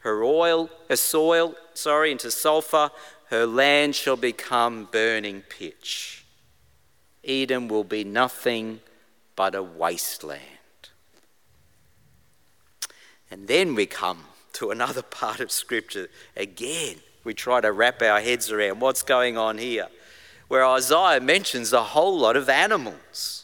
her 0.02 0.24
oil, 0.24 0.68
her 0.88 0.96
soil, 0.96 1.54
sorry, 1.74 2.10
into 2.10 2.30
sulfur, 2.30 2.90
her 3.26 3.46
land 3.46 3.94
shall 3.94 4.16
become 4.16 4.88
burning 4.90 5.42
pitch. 5.48 6.24
Edom 7.24 7.68
will 7.68 7.84
be 7.84 8.04
nothing 8.04 8.80
but 9.36 9.54
a 9.54 9.62
wasteland. 9.62 10.40
And 13.30 13.46
then 13.46 13.74
we 13.74 13.86
come 13.86 14.24
to 14.54 14.70
another 14.70 15.02
part 15.20 15.40
of 15.40 15.50
Scripture 15.50 16.08
again, 16.36 16.96
We 17.24 17.32
try 17.32 17.60
to 17.60 17.72
wrap 17.72 18.02
our 18.02 18.20
heads 18.20 18.50
around 18.50 18.80
what's 18.80 19.02
going 19.02 19.38
on 19.38 19.58
here, 19.58 19.86
where 20.48 20.66
Isaiah 20.66 21.20
mentions 21.20 21.72
a 21.72 21.82
whole 21.82 22.18
lot 22.18 22.36
of 22.36 22.48
animals 22.48 23.41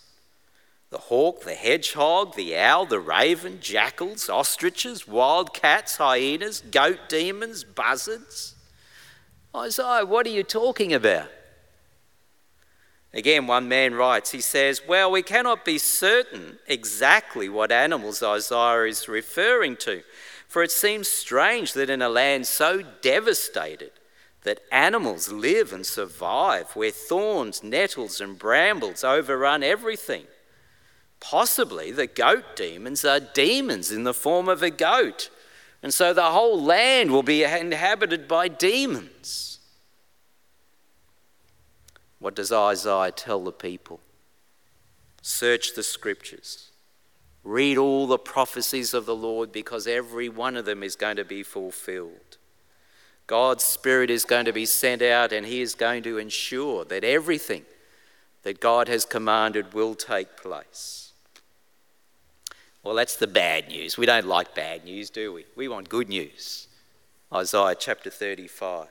the 0.91 0.99
hawk, 0.99 1.43
the 1.43 1.55
hedgehog, 1.55 2.35
the 2.35 2.57
owl, 2.57 2.87
the 2.87 3.01
raven, 3.01 3.59
jackals, 3.61 4.29
ostriches, 4.29 5.07
wild 5.07 5.53
cats, 5.53 5.97
hyenas, 5.97 6.63
goat 6.71 6.99
demons, 7.09 7.63
buzzards. 7.63 8.55
Isaiah, 9.55 10.07
what 10.07 10.27
are 10.27 10.31
you 10.31 10.43
talking 10.43 10.95
about? 10.95 11.29
Again, 13.13 13.47
one 13.47 13.69
man 13.69 13.95
writes, 13.95 14.31
he 14.31 14.41
says, 14.41 14.83
Well, 14.87 15.11
we 15.11 15.23
cannot 15.23 15.65
be 15.65 15.79
certain 15.79 16.59
exactly 16.67 17.49
what 17.49 17.73
animals 17.73 18.23
Isaiah 18.23 18.85
is 18.85 19.09
referring 19.09 19.77
to, 19.79 20.03
for 20.47 20.63
it 20.63 20.71
seems 20.71 21.09
strange 21.09 21.73
that 21.73 21.91
in 21.91 22.03
a 22.03 22.09
land 22.09 22.47
so 22.47 22.83
devastated, 23.03 23.93
that 24.43 24.61
animals 24.71 25.31
live 25.31 25.73
and 25.73 25.85
survive, 25.85 26.71
where 26.77 26.91
thorns, 26.91 27.63
nettles, 27.63 28.21
and 28.21 28.39
brambles 28.39 29.05
overrun 29.05 29.63
everything. 29.63 30.25
Possibly 31.21 31.91
the 31.91 32.07
goat 32.07 32.57
demons 32.57 33.05
are 33.05 33.21
demons 33.21 33.91
in 33.91 34.05
the 34.05 34.15
form 34.15 34.49
of 34.49 34.63
a 34.63 34.71
goat. 34.71 35.31
And 35.83 35.93
so 35.93 36.13
the 36.13 36.31
whole 36.31 36.61
land 36.61 37.11
will 37.11 37.23
be 37.23 37.45
inhabited 37.45 38.27
by 38.27 38.49
demons. 38.49 39.59
What 42.19 42.35
does 42.35 42.51
Isaiah 42.53 43.13
tell 43.13 43.45
the 43.45 43.53
people? 43.53 44.01
Search 45.23 45.75
the 45.75 45.83
scriptures. 45.83 46.71
Read 47.45 47.79
all 47.79 48.07
the 48.07 48.19
prophecies 48.19 48.93
of 48.93 49.07
the 49.07 49.15
Lord 49.15 49.53
because 49.53 49.87
every 49.87 50.29
one 50.29 50.57
of 50.57 50.65
them 50.65 50.83
is 50.83 50.97
going 50.97 51.17
to 51.17 51.25
be 51.25 51.43
fulfilled. 51.43 52.37
God's 53.27 53.63
Spirit 53.63 54.11
is 54.11 54.25
going 54.25 54.47
to 54.47 54.53
be 54.53 54.67
sent 54.67 55.03
out 55.03 55.33
and 55.33 55.47
He 55.47 55.61
is 55.61 55.75
going 55.75 56.03
to 56.05 56.19
ensure 56.19 56.85
that 56.87 57.05
everything 57.05 57.65
that 58.43 58.61
God 58.61 58.89
has 58.89 59.05
commanded 59.05 59.75
will 59.75 59.95
take 59.95 60.37
place. 60.37 61.08
Well, 62.89 62.97
that's 62.97 63.17
the 63.17 63.27
bad 63.27 63.69
news. 63.69 63.99
We 63.99 64.07
don't 64.07 64.27
like 64.27 64.55
bad 64.55 64.87
news, 64.87 65.11
do 65.11 65.31
we? 65.31 65.45
We 65.55 65.69
want 65.69 65.91
good 65.91 66.09
news. 66.09 66.69
Isaiah 67.31 67.75
chapter 67.79 68.09
35. 68.09 68.87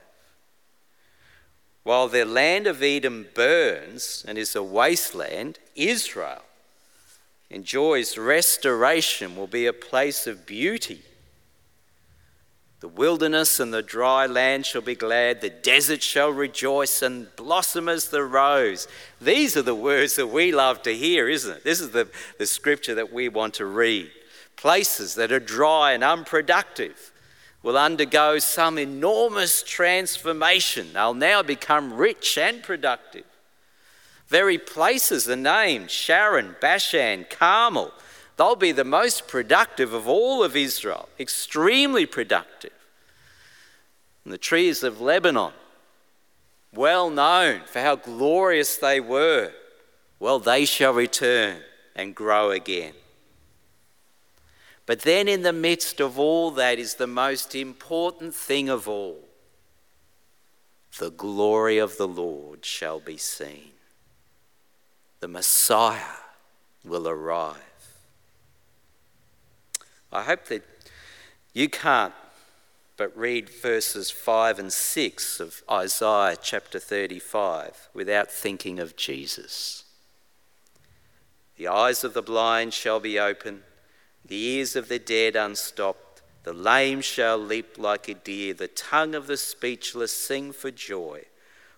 While 1.82 2.08
the 2.08 2.24
land 2.24 2.68
of 2.68 2.84
Edom 2.84 3.26
burns 3.34 4.24
and 4.28 4.38
is 4.38 4.56
a 4.56 4.62
wasteland, 4.62 5.58
Israel 5.76 6.44
enjoys 7.50 8.20
restoration, 8.20 9.36
will 9.36 9.48
be 9.48 9.66
a 9.66 9.74
place 9.74 10.28
of 10.28 10.46
beauty 10.46 11.02
the 12.80 12.88
wilderness 12.88 13.60
and 13.60 13.74
the 13.74 13.82
dry 13.82 14.28
land 14.28 14.66
shall 14.66 14.82
be 14.82 14.94
glad, 14.94 15.42
the 15.42 15.50
desert 15.50 16.04
shall 16.04 16.30
rejoice 16.30 17.02
and 17.02 17.36
blossom 17.36 17.90
as 17.90 18.10
the 18.10 18.24
rose. 18.24 18.88
These 19.20 19.58
are 19.58 19.64
the 19.64 19.74
words 19.74 20.16
that 20.16 20.28
we 20.28 20.52
love 20.52 20.84
to 20.84 20.94
hear, 20.94 21.28
isn't 21.28 21.58
it? 21.58 21.64
This 21.64 21.82
is 21.82 21.90
the, 21.90 22.08
the 22.38 22.46
scripture 22.46 22.94
that 22.94 23.12
we 23.12 23.30
want 23.30 23.56
to 23.56 23.66
read. 23.66 24.12
Places 24.56 25.16
that 25.16 25.32
are 25.32 25.40
dry 25.40 25.94
and 25.94 26.04
unproductive 26.04 27.12
will 27.64 27.78
undergo 27.78 28.38
some 28.38 28.78
enormous 28.78 29.64
transformation. 29.64 30.94
They'll 30.94 31.16
now 31.16 31.42
become 31.42 31.94
rich 31.94 32.38
and 32.38 32.62
productive. 32.62 33.26
Very 34.28 34.60
places 34.60 35.28
are 35.28 35.36
named 35.36 35.90
Sharon, 35.90 36.56
Bashan, 36.62 37.26
Carmel 37.30 37.92
They'll 38.38 38.56
be 38.56 38.72
the 38.72 38.84
most 38.84 39.28
productive 39.28 39.94
of 39.94 40.08
all 40.08 40.44
of 40.44 40.56
Israel, 40.56 41.10
extremely 41.20 42.06
productive. 42.06 42.72
And 44.24 44.32
the 44.32 44.38
trees 44.38 44.84
of 44.84 45.02
Lebanon, 45.02 45.54
well 46.74 47.10
known 47.10 47.62
for 47.66 47.80
how 47.80 47.96
glorious 47.96 48.78
they 48.78 49.00
were, 49.00 49.52
well, 50.20 50.40
they 50.40 50.66
shall 50.66 50.94
return 50.94 51.62
and 51.96 52.16
grow 52.16 52.52
again. 52.52 52.94
But 54.86 55.02
then, 55.02 55.28
in 55.28 55.42
the 55.42 55.54
midst 55.54 56.00
of 56.00 56.18
all 56.18 56.52
that, 56.52 56.80
is 56.80 56.96
the 56.96 57.08
most 57.08 57.56
important 57.56 58.34
thing 58.34 58.70
of 58.70 58.88
all 58.88 59.20
the 61.00 61.12
glory 61.12 61.78
of 61.78 61.98
the 61.98 62.08
Lord 62.08 62.66
shall 62.66 63.00
be 63.00 63.18
seen. 63.18 63.72
The 65.20 65.28
Messiah 65.28 66.18
will 66.84 67.08
arrive. 67.08 67.58
I 70.18 70.24
hope 70.24 70.46
that 70.46 70.64
you 71.54 71.70
can't 71.70 72.14
but 72.98 73.16
read 73.16 73.50
verses 73.50 74.10
5 74.10 74.58
and 74.58 74.74
6 74.74 75.40
of 75.40 75.62
Isaiah 75.70 76.36
chapter 76.42 76.80
35 76.80 77.90
without 77.94 78.32
thinking 78.32 78.80
of 78.80 78.96
Jesus. 78.96 79.84
The 81.58 81.68
eyes 81.68 82.04
of 82.04 82.16
the 82.16 82.24
blind 82.24 82.74
shall 82.74 83.00
be 83.00 83.20
open, 83.20 83.62
the 84.26 84.44
ears 84.44 84.76
of 84.76 84.90
the 84.90 84.98
dead 84.98 85.36
unstopped, 85.36 86.24
the 86.42 86.54
lame 86.54 87.02
shall 87.02 87.38
leap 87.38 87.78
like 87.78 88.08
a 88.08 88.16
deer, 88.16 88.56
the 88.56 88.68
tongue 88.68 89.14
of 89.14 89.28
the 89.28 89.38
speechless 89.38 90.12
sing 90.12 90.52
for 90.52 90.72
joy. 90.72 91.26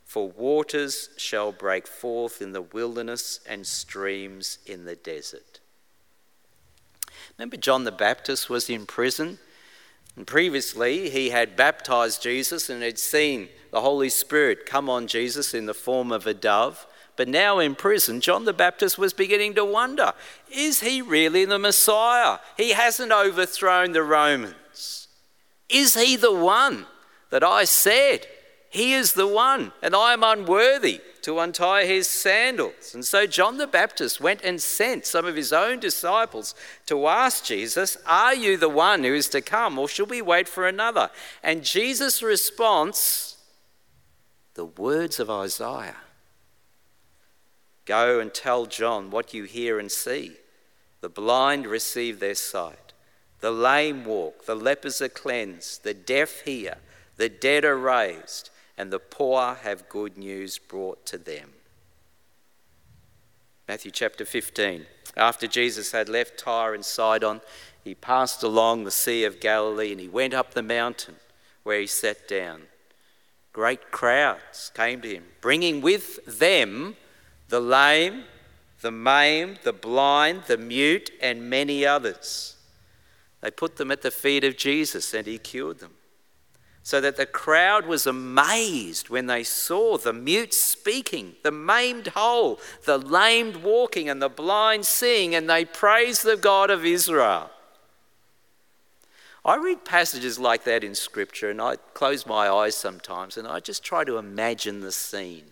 For 0.06 0.30
waters 0.30 1.10
shall 1.18 1.52
break 1.52 1.88
forth 1.88 2.42
in 2.42 2.54
the 2.54 2.62
wilderness 2.62 3.42
and 3.46 3.68
streams 3.68 4.60
in 4.66 4.86
the 4.86 4.96
desert. 4.96 5.49
Remember, 7.40 7.56
John 7.56 7.86
the 7.86 7.94
Baptist 7.94 8.50
was 8.50 8.70
in 8.70 8.86
prison? 8.86 9.40
And 10.18 10.28
previously, 10.28 11.10
he 11.10 11.30
had 11.30 11.56
baptized 11.56 12.22
Jesus 12.22 12.70
and 12.70 12.84
had 12.84 13.00
seen 13.00 13.48
the 13.72 13.80
Holy 13.80 14.10
Spirit 14.10 14.66
come 14.66 14.90
on 14.90 15.08
Jesus 15.08 15.54
in 15.54 15.66
the 15.66 15.74
form 15.74 16.12
of 16.12 16.28
a 16.28 16.34
dove. 16.34 16.86
But 17.16 17.30
now 17.30 17.60
in 17.60 17.76
prison, 17.76 18.20
John 18.20 18.44
the 18.44 18.52
Baptist 18.52 18.98
was 18.98 19.14
beginning 19.14 19.56
to 19.56 19.64
wonder 19.64 20.12
is 20.54 20.82
he 20.82 21.02
really 21.02 21.46
the 21.46 21.58
Messiah? 21.58 22.40
He 22.58 22.74
hasn't 22.74 23.14
overthrown 23.14 23.94
the 23.94 24.04
Romans. 24.04 25.08
Is 25.70 25.94
he 25.94 26.18
the 26.18 26.36
one 26.36 26.88
that 27.30 27.44
I 27.44 27.64
said? 27.64 28.28
He 28.70 28.92
is 28.92 29.14
the 29.14 29.28
one, 29.28 29.72
and 29.82 29.96
I 29.96 30.12
am 30.12 30.24
unworthy 30.24 31.00
to 31.24 31.40
untie 31.40 31.86
his 31.86 32.08
sandals. 32.08 32.94
And 32.94 33.06
so 33.06 33.26
John 33.26 33.58
the 33.58 33.68
Baptist 33.68 34.20
went 34.20 34.42
and 34.44 34.62
sent 34.62 35.06
some 35.06 35.26
of 35.26 35.36
his 35.36 35.54
own 35.54 35.80
disciples 35.80 36.56
to 36.86 37.08
ask 37.08 37.46
Jesus, 37.46 37.98
Are 38.06 38.34
you 38.34 38.58
the 38.58 38.70
one 38.70 39.04
who 39.04 39.14
is 39.14 39.30
to 39.30 39.42
come, 39.42 39.78
or 39.78 39.88
should 39.88 40.10
we 40.10 40.22
wait 40.22 40.48
for 40.48 40.68
another? 40.68 41.10
And 41.44 41.64
Jesus' 41.64 42.22
response, 42.22 43.38
the 44.54 44.66
words 44.66 45.20
of 45.20 45.30
Isaiah 45.30 45.98
Go 47.86 48.20
and 48.20 48.32
tell 48.32 48.68
John 48.68 49.10
what 49.10 49.34
you 49.34 49.46
hear 49.46 49.80
and 49.80 49.92
see. 49.92 50.34
The 51.02 51.10
blind 51.10 51.66
receive 51.66 52.20
their 52.20 52.36
sight, 52.36 52.94
the 53.40 53.50
lame 53.50 54.06
walk, 54.06 54.46
the 54.46 54.56
lepers 54.56 55.02
are 55.02 55.10
cleansed, 55.10 55.84
the 55.84 55.96
deaf 55.96 56.42
hear, 56.42 56.76
the 57.18 57.30
dead 57.30 57.66
are 57.66 57.78
raised 57.78 58.52
and 58.80 58.94
the 58.94 58.98
poor 58.98 59.56
have 59.56 59.90
good 59.90 60.18
news 60.18 60.58
brought 60.58 61.06
to 61.06 61.18
them. 61.18 61.50
Matthew 63.68 63.92
chapter 63.92 64.24
15. 64.24 64.86
After 65.18 65.48
Jesus 65.48 65.92
had 65.92 66.08
left 66.08 66.40
Tyre 66.40 66.74
and 66.74 66.86
Sidon, 66.86 67.42
he 67.84 67.94
passed 67.94 68.42
along 68.42 68.86
the 68.86 68.92
Sea 68.92 69.26
of 69.26 69.42
Galilee 69.42 69.92
and 69.92 70.00
he 70.00 70.08
went 70.08 70.34
up 70.34 70.54
the 70.54 70.64
mountain 70.64 71.16
where 71.64 71.82
he 71.82 71.88
sat 71.88 72.26
down. 72.30 72.62
Great 73.52 73.92
crowds 73.92 74.72
came 74.74 75.02
to 75.02 75.14
him, 75.14 75.26
bringing 75.42 75.82
with 75.82 76.26
them 76.26 76.96
the 77.50 77.60
lame, 77.60 78.24
the 78.80 78.92
maimed, 78.92 79.60
the 79.64 79.74
blind, 79.74 80.44
the 80.48 80.58
mute, 80.58 81.12
and 81.22 81.50
many 81.50 81.86
others. 81.86 82.56
They 83.42 83.52
put 83.52 83.76
them 83.76 83.92
at 83.92 84.04
the 84.04 84.12
feet 84.12 84.46
of 84.46 84.56
Jesus 84.56 85.14
and 85.14 85.28
he 85.28 85.38
cured 85.38 85.80
them 85.80 85.96
so 86.90 87.00
that 87.00 87.18
the 87.18 87.26
crowd 87.28 87.86
was 87.86 88.08
amazed 88.08 89.12
when 89.12 89.28
they 89.28 89.44
saw 89.44 89.96
the 89.96 90.12
mute 90.12 90.56
speaking, 90.56 91.36
the 91.44 91.52
maimed 91.52 92.08
whole, 92.08 92.60
the 92.86 92.98
lamed 92.98 93.58
walking, 93.58 94.10
and 94.10 94.20
the 94.20 94.28
blind 94.28 94.84
seeing, 94.84 95.36
and 95.36 95.48
they 95.48 95.64
praised 95.64 96.24
the 96.24 96.36
God 96.36 96.72
of 96.72 96.84
Israel. 96.84 97.52
I 99.46 99.58
read 99.58 99.86
passages 99.86 100.40
like 100.40 100.64
that 100.64 100.84
in 100.84 100.96
Scripture, 100.96 101.52
and 101.52 101.62
I 101.62 101.76
close 101.94 102.26
my 102.26 102.50
eyes 102.50 102.76
sometimes, 102.76 103.38
and 103.38 103.48
I 103.48 103.60
just 103.60 103.84
try 103.84 104.04
to 104.04 104.18
imagine 104.18 104.80
the 104.80 104.92
scene 104.92 105.52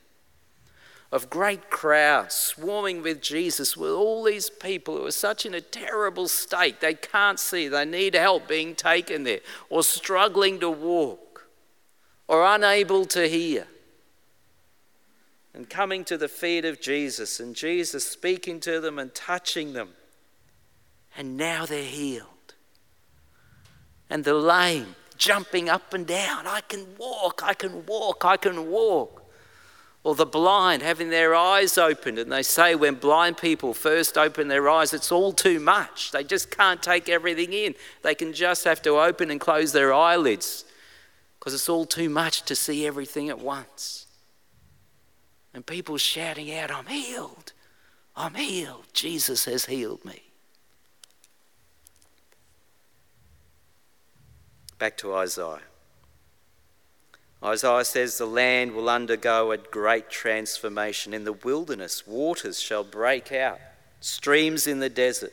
of 1.12 1.30
great 1.30 1.70
crowds 1.70 2.34
swarming 2.34 3.04
with 3.04 3.22
Jesus 3.22 3.78
with 3.78 3.92
all 3.92 4.24
these 4.24 4.50
people 4.50 4.98
who 4.98 5.06
are 5.06 5.12
such 5.12 5.46
in 5.46 5.54
a 5.54 5.62
terrible 5.62 6.28
state. 6.28 6.82
They 6.82 6.96
can't 6.96 7.40
see, 7.40 7.68
they 7.68 7.86
need 7.86 8.16
help 8.16 8.48
being 8.48 8.74
taken 8.74 9.24
there, 9.24 9.42
or 9.70 9.84
struggling 9.84 10.60
to 10.62 10.70
walk 10.72 11.27
or 12.28 12.44
unable 12.44 13.06
to 13.06 13.28
hear. 13.28 13.68
And 15.54 15.70
coming 15.70 16.04
to 16.06 16.18
the 16.18 16.28
feet 16.28 16.66
of 16.66 16.80
Jesus, 16.80 17.40
and 17.40 17.56
Jesus 17.56 18.06
speaking 18.06 18.60
to 18.60 18.80
them 18.80 19.00
and 19.00 19.14
touching 19.16 19.74
them. 19.74 19.90
And 21.18 21.36
now 21.36 21.66
they're 21.66 21.84
healed. 21.84 22.54
And 24.10 24.24
the 24.24 24.36
lame 24.36 24.96
jumping 25.18 25.68
up 25.68 25.94
and 25.94 26.06
down. 26.06 26.46
I 26.46 26.62
can 26.62 26.86
walk, 26.98 27.42
I 27.44 27.54
can 27.54 27.86
walk, 27.86 28.24
I 28.24 28.38
can 28.38 28.70
walk. 28.70 29.24
Or 30.04 30.16
the 30.16 30.26
blind 30.26 30.84
having 30.84 31.10
their 31.10 31.34
eyes 31.36 31.78
opened. 31.78 32.20
And 32.20 32.32
they 32.32 32.44
say 32.44 32.76
when 32.76 32.96
blind 32.96 33.38
people 33.38 33.74
first 33.74 34.18
open 34.18 34.48
their 34.48 34.70
eyes, 34.70 34.94
it's 34.94 35.12
all 35.12 35.34
too 35.34 35.60
much. 35.60 36.12
They 36.12 36.24
just 36.24 36.52
can't 36.56 36.82
take 36.82 37.10
everything 37.10 37.52
in. 37.52 37.74
They 38.04 38.16
can 38.16 38.32
just 38.32 38.64
have 38.64 38.82
to 38.84 38.92
open 38.92 39.32
and 39.32 39.40
close 39.40 39.74
their 39.74 39.94
eyelids 39.94 40.66
because 41.48 41.62
it's 41.62 41.70
all 41.70 41.86
too 41.86 42.10
much 42.10 42.42
to 42.42 42.58
see 42.58 42.86
everything 42.86 43.30
at 43.30 43.40
once. 43.40 44.06
And 45.54 45.66
people 45.66 45.98
shouting 45.98 46.54
out, 46.54 46.70
I'm 46.70 46.88
healed. 46.88 47.54
I'm 48.18 48.34
healed. 48.34 48.84
Jesus 48.92 49.46
has 49.46 49.64
healed 49.64 50.04
me. 50.04 50.24
Back 54.78 54.98
to 54.98 55.14
Isaiah. 55.14 55.62
Isaiah 57.42 57.86
says, 57.86 58.18
The 58.18 58.26
land 58.26 58.74
will 58.74 58.90
undergo 58.90 59.54
a 59.54 59.58
great 59.58 60.10
transformation. 60.10 61.14
In 61.14 61.24
the 61.24 61.32
wilderness, 61.32 62.06
waters 62.06 62.60
shall 62.60 62.84
break 62.84 63.32
out, 63.32 63.60
streams 64.02 64.68
in 64.68 64.82
the 64.82 64.90
desert. 64.90 65.32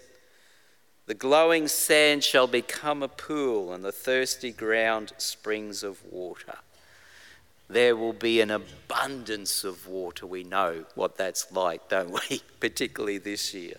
The 1.06 1.14
glowing 1.14 1.68
sand 1.68 2.24
shall 2.24 2.46
become 2.46 3.02
a 3.02 3.08
pool, 3.08 3.72
and 3.72 3.84
the 3.84 3.92
thirsty 3.92 4.52
ground 4.52 5.12
springs 5.18 5.82
of 5.82 6.02
water. 6.10 6.56
There 7.68 7.94
will 7.96 8.14
be 8.14 8.40
an 8.40 8.50
abundance 8.50 9.64
of 9.64 9.86
water. 9.86 10.26
We 10.26 10.44
know 10.44 10.84
what 10.94 11.16
that's 11.16 11.52
like, 11.52 11.88
don't 11.88 12.10
we? 12.10 12.42
Particularly 12.60 13.18
this 13.18 13.52
year. 13.52 13.76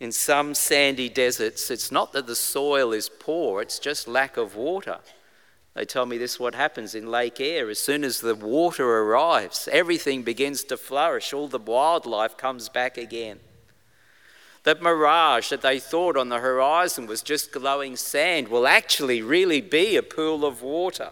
In 0.00 0.12
some 0.12 0.54
sandy 0.54 1.08
deserts, 1.08 1.70
it's 1.70 1.90
not 1.90 2.12
that 2.12 2.26
the 2.26 2.36
soil 2.36 2.92
is 2.92 3.08
poor, 3.08 3.62
it's 3.62 3.78
just 3.78 4.06
lack 4.06 4.36
of 4.36 4.54
water. 4.54 4.98
They 5.74 5.84
tell 5.84 6.06
me 6.06 6.18
this 6.18 6.34
is 6.34 6.40
what 6.40 6.54
happens 6.54 6.94
in 6.94 7.10
Lake 7.10 7.40
Eyre. 7.40 7.68
As 7.68 7.78
soon 7.78 8.02
as 8.02 8.20
the 8.20 8.34
water 8.34 8.84
arrives, 8.84 9.68
everything 9.70 10.22
begins 10.22 10.64
to 10.64 10.76
flourish, 10.76 11.32
all 11.32 11.46
the 11.46 11.58
wildlife 11.58 12.36
comes 12.36 12.68
back 12.68 12.96
again. 12.96 13.38
That 14.64 14.82
mirage 14.82 15.50
that 15.50 15.62
they 15.62 15.78
thought 15.78 16.16
on 16.16 16.28
the 16.28 16.40
horizon 16.40 17.06
was 17.06 17.22
just 17.22 17.52
glowing 17.52 17.96
sand 17.96 18.48
will 18.48 18.66
actually 18.66 19.22
really 19.22 19.60
be 19.60 19.96
a 19.96 20.02
pool 20.02 20.44
of 20.44 20.62
water. 20.62 21.10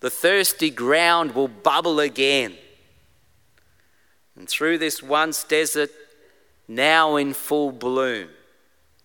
The 0.00 0.10
thirsty 0.10 0.70
ground 0.70 1.34
will 1.34 1.48
bubble 1.48 2.00
again. 2.00 2.54
And 4.36 4.48
through 4.48 4.78
this 4.78 5.02
once 5.02 5.44
desert, 5.44 5.90
now 6.66 7.16
in 7.16 7.34
full 7.34 7.70
bloom, 7.70 8.28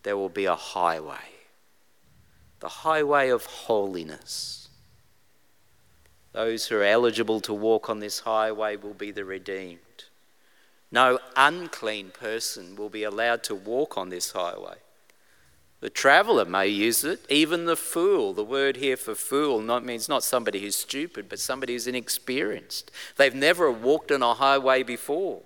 there 0.04 0.18
will 0.18 0.30
be 0.30 0.46
a 0.46 0.56
highway 0.56 1.18
the 2.60 2.70
highway 2.70 3.30
of 3.30 3.46
holiness. 3.46 4.70
Those 6.32 6.68
who 6.68 6.78
are 6.78 6.84
eligible 6.84 7.40
to 7.42 7.54
walk 7.54 7.90
on 7.90 8.00
this 8.00 8.20
highway 8.20 8.76
will 8.76 8.94
be 8.94 9.12
the 9.12 9.26
redeemed. 9.26 9.80
No 10.92 11.20
unclean 11.36 12.12
person 12.12 12.76
will 12.76 12.90
be 12.90 13.04
allowed 13.04 13.44
to 13.44 13.56
walk 13.56 13.98
on 13.98 14.10
this 14.10 14.32
highway. 14.32 14.78
The 15.80 15.90
traveller 15.90 16.46
may 16.46 16.68
use 16.68 17.04
it, 17.04 17.20
even 17.30 17.66
the 17.66 17.76
fool. 17.76 18.34
The 18.34 18.44
word 18.44 18.78
here 18.78 18.98
for 18.98 19.14
fool 19.14 19.62
not, 19.62 19.86
means 19.86 20.10
not 20.10 20.24
somebody 20.24 20.60
who's 20.60 20.76
stupid, 20.76 21.30
but 21.30 21.40
somebody 21.40 21.74
who's 21.74 21.88
inexperienced. 21.88 22.90
They've 23.16 23.36
never 23.36 23.72
walked 23.72 24.12
on 24.12 24.24
a 24.24 24.34
highway 24.34 24.82
before. 24.82 25.42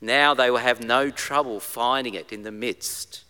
Now 0.00 0.34
they 0.34 0.50
will 0.50 0.58
have 0.58 0.82
no 0.82 1.10
trouble 1.10 1.60
finding 1.60 2.14
it 2.14 2.32
in 2.32 2.42
the 2.42 2.50
midst 2.50 3.24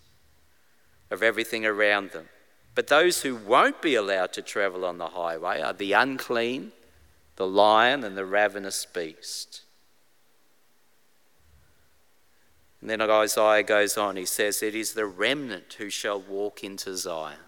of 1.10 1.22
everything 1.22 1.64
around 1.64 2.10
them. 2.10 2.28
But 2.74 2.88
those 2.88 3.22
who 3.22 3.36
won't 3.36 3.82
be 3.82 3.94
allowed 3.94 4.32
to 4.32 4.42
travel 4.42 4.84
on 4.84 4.98
the 4.98 5.08
highway 5.08 5.60
are 5.60 5.74
the 5.74 5.92
unclean, 5.92 6.72
the 7.36 7.46
lion, 7.46 8.02
and 8.02 8.16
the 8.16 8.24
ravenous 8.24 8.86
beast. 8.86 9.61
And 12.82 12.90
then 12.90 13.00
Isaiah 13.00 13.62
goes 13.62 13.96
on, 13.96 14.16
he 14.16 14.26
says, 14.26 14.60
It 14.60 14.74
is 14.74 14.92
the 14.92 15.06
remnant 15.06 15.74
who 15.78 15.88
shall 15.88 16.20
walk 16.20 16.64
into 16.64 16.96
Zion. 16.96 17.38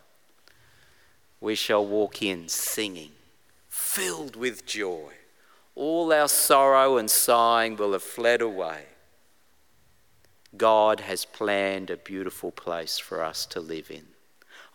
We 1.40 1.56
shall 1.56 1.84
walk 1.84 2.22
in 2.22 2.48
singing, 2.48 3.10
filled 3.68 4.36
with 4.36 4.64
joy. 4.64 5.10
All 5.74 6.12
our 6.12 6.28
sorrow 6.28 6.96
and 6.96 7.10
sighing 7.10 7.76
will 7.76 7.92
have 7.94 8.04
fled 8.04 8.40
away. 8.40 8.84
God 10.56 11.00
has 11.00 11.24
planned 11.24 11.90
a 11.90 11.96
beautiful 11.96 12.52
place 12.52 13.00
for 13.00 13.20
us 13.20 13.44
to 13.46 13.60
live 13.60 13.90
in. 13.90 14.06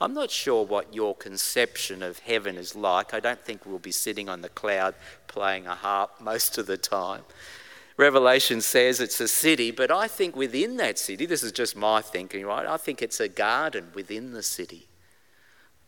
I'm 0.01 0.13
not 0.13 0.29
sure 0.29 0.65
what 0.65 0.93
your 0.93 1.15
conception 1.15 2.03
of 2.03 2.19
heaven 2.19 2.57
is 2.57 2.75
like. 2.75 3.13
I 3.13 3.21
don't 3.21 3.43
think 3.43 3.65
we'll 3.65 3.79
be 3.79 3.91
sitting 3.91 4.27
on 4.27 4.41
the 4.41 4.49
cloud 4.49 4.95
playing 5.27 5.67
a 5.67 5.75
harp 5.75 6.19
most 6.19 6.57
of 6.57 6.67
the 6.67 6.77
time. 6.77 7.23
Revelation 7.99 8.61
says 8.61 9.01
it's 9.01 9.19
a 9.19 9.27
city, 9.27 9.71
but 9.71 9.91
I 9.91 10.07
think 10.07 10.33
within 10.33 10.77
that 10.77 10.97
city, 10.97 11.25
this 11.25 11.43
is 11.43 11.51
just 11.51 11.75
my 11.75 12.01
thinking, 12.01 12.45
right? 12.45 12.65
I 12.65 12.77
think 12.77 13.01
it's 13.01 13.19
a 13.19 13.27
garden 13.27 13.87
within 13.93 14.31
the 14.31 14.41
city. 14.41 14.87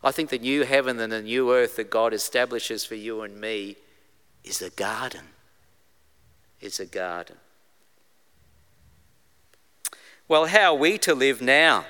I 0.04 0.12
think 0.12 0.28
the 0.28 0.38
new 0.38 0.64
heaven 0.64 1.00
and 1.00 1.10
the 1.10 1.22
new 1.22 1.50
earth 1.50 1.76
that 1.76 1.88
God 1.88 2.12
establishes 2.12 2.84
for 2.84 2.96
you 2.96 3.22
and 3.22 3.40
me 3.40 3.76
is 4.44 4.60
a 4.60 4.68
garden. 4.68 5.22
It's 6.60 6.78
a 6.80 6.84
garden. 6.84 7.36
Well, 10.28 10.44
how 10.44 10.74
are 10.74 10.78
we 10.78 10.98
to 10.98 11.14
live 11.14 11.40
now? 11.40 11.86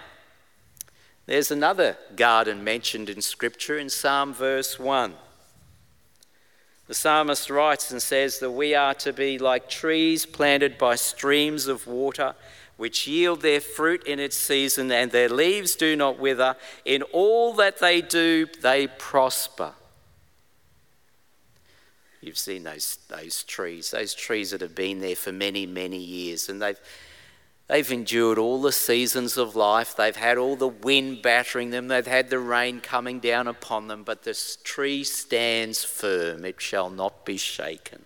There's 1.27 1.51
another 1.51 1.97
garden 2.15 2.63
mentioned 2.63 3.11
in 3.11 3.23
Scripture 3.23 3.77
in 3.77 3.91
Psalm 3.91 4.33
verse 4.33 4.79
1. 4.79 5.15
The 6.93 6.97
psalmist 6.97 7.49
writes 7.49 7.91
and 7.91 8.03
says 8.03 8.39
that 8.41 8.51
we 8.51 8.75
are 8.75 8.93
to 8.97 9.15
be 9.15 9.39
like 9.39 9.67
trees 9.71 10.27
planted 10.27 10.77
by 10.77 10.97
streams 10.97 11.67
of 11.67 11.87
water, 11.87 12.35
which 12.77 13.07
yield 13.07 13.41
their 13.41 13.63
fruit 13.63 14.07
in 14.07 14.21
its 14.21 14.37
season, 14.37 14.93
and 14.93 15.11
their 15.11 15.31
leaves 15.31 15.75
do 15.75 15.97
not 15.97 16.19
wither. 16.19 16.55
In 16.85 17.01
all 17.05 17.55
that 17.55 17.79
they 17.79 18.03
do, 18.03 18.47
they 18.61 18.89
prosper. 18.89 19.73
You've 22.21 22.37
seen 22.37 22.65
those, 22.65 22.99
those 23.09 23.43
trees, 23.43 23.93
those 23.93 24.13
trees 24.13 24.51
that 24.51 24.61
have 24.61 24.75
been 24.75 25.01
there 25.01 25.17
for 25.17 25.33
many, 25.33 25.65
many 25.65 25.97
years, 25.97 26.51
and 26.51 26.61
they've 26.61 26.81
They've 27.73 27.91
endured 27.91 28.37
all 28.37 28.61
the 28.61 28.71
seasons 28.71 29.39
of 29.39 29.57
life. 29.57 29.97
They've 29.97 30.15
had 30.15 30.37
all 30.37 30.57
the 30.57 30.69
wind 30.69 31.23
battering 31.23 31.71
them. 31.71 31.89
They've 31.89 32.07
had 32.07 32.29
the 32.29 32.39
rain 32.39 32.83
coming 32.83 33.19
down 33.19 33.49
upon 33.49 33.89
them. 33.89 34.03
But 34.03 34.25
this 34.25 34.59
tree 34.63 35.05
stands 35.05 35.83
firm, 35.83 36.45
it 36.45 36.61
shall 36.61 36.91
not 36.91 37.25
be 37.25 37.39
shaken. 37.39 38.05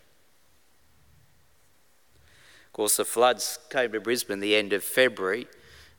Of 2.67 2.73
course, 2.73 2.97
the 2.97 3.05
floods 3.05 3.59
came 3.69 3.91
to 3.91 4.01
Brisbane 4.01 4.39
the 4.39 4.55
end 4.55 4.73
of 4.73 4.85
February. 4.85 5.49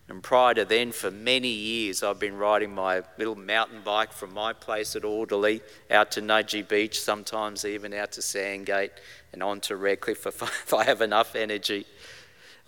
And 0.08 0.24
prior 0.24 0.54
to 0.54 0.64
then, 0.64 0.94
for 0.94 1.12
many 1.12 1.50
years, 1.50 2.04
I've 2.04 2.20
been 2.20 2.38
riding 2.38 2.74
my 2.74 3.04
little 3.18 3.36
mountain 3.36 3.82
bike 3.84 4.14
from 4.14 4.34
my 4.34 4.54
place 4.54 4.96
at 4.96 5.04
Alderley 5.04 5.60
out 5.92 6.12
to 6.12 6.22
Nudgee 6.22 6.66
Beach, 6.66 7.02
sometimes 7.02 7.66
even 7.66 7.94
out 7.94 8.14
to 8.14 8.22
Sandgate 8.22 8.94
and 9.34 9.44
on 9.44 9.60
to 9.60 9.76
Redcliffe 9.76 10.26
if 10.26 10.74
I 10.74 10.84
have 10.86 11.02
enough 11.02 11.36
energy 11.36 11.86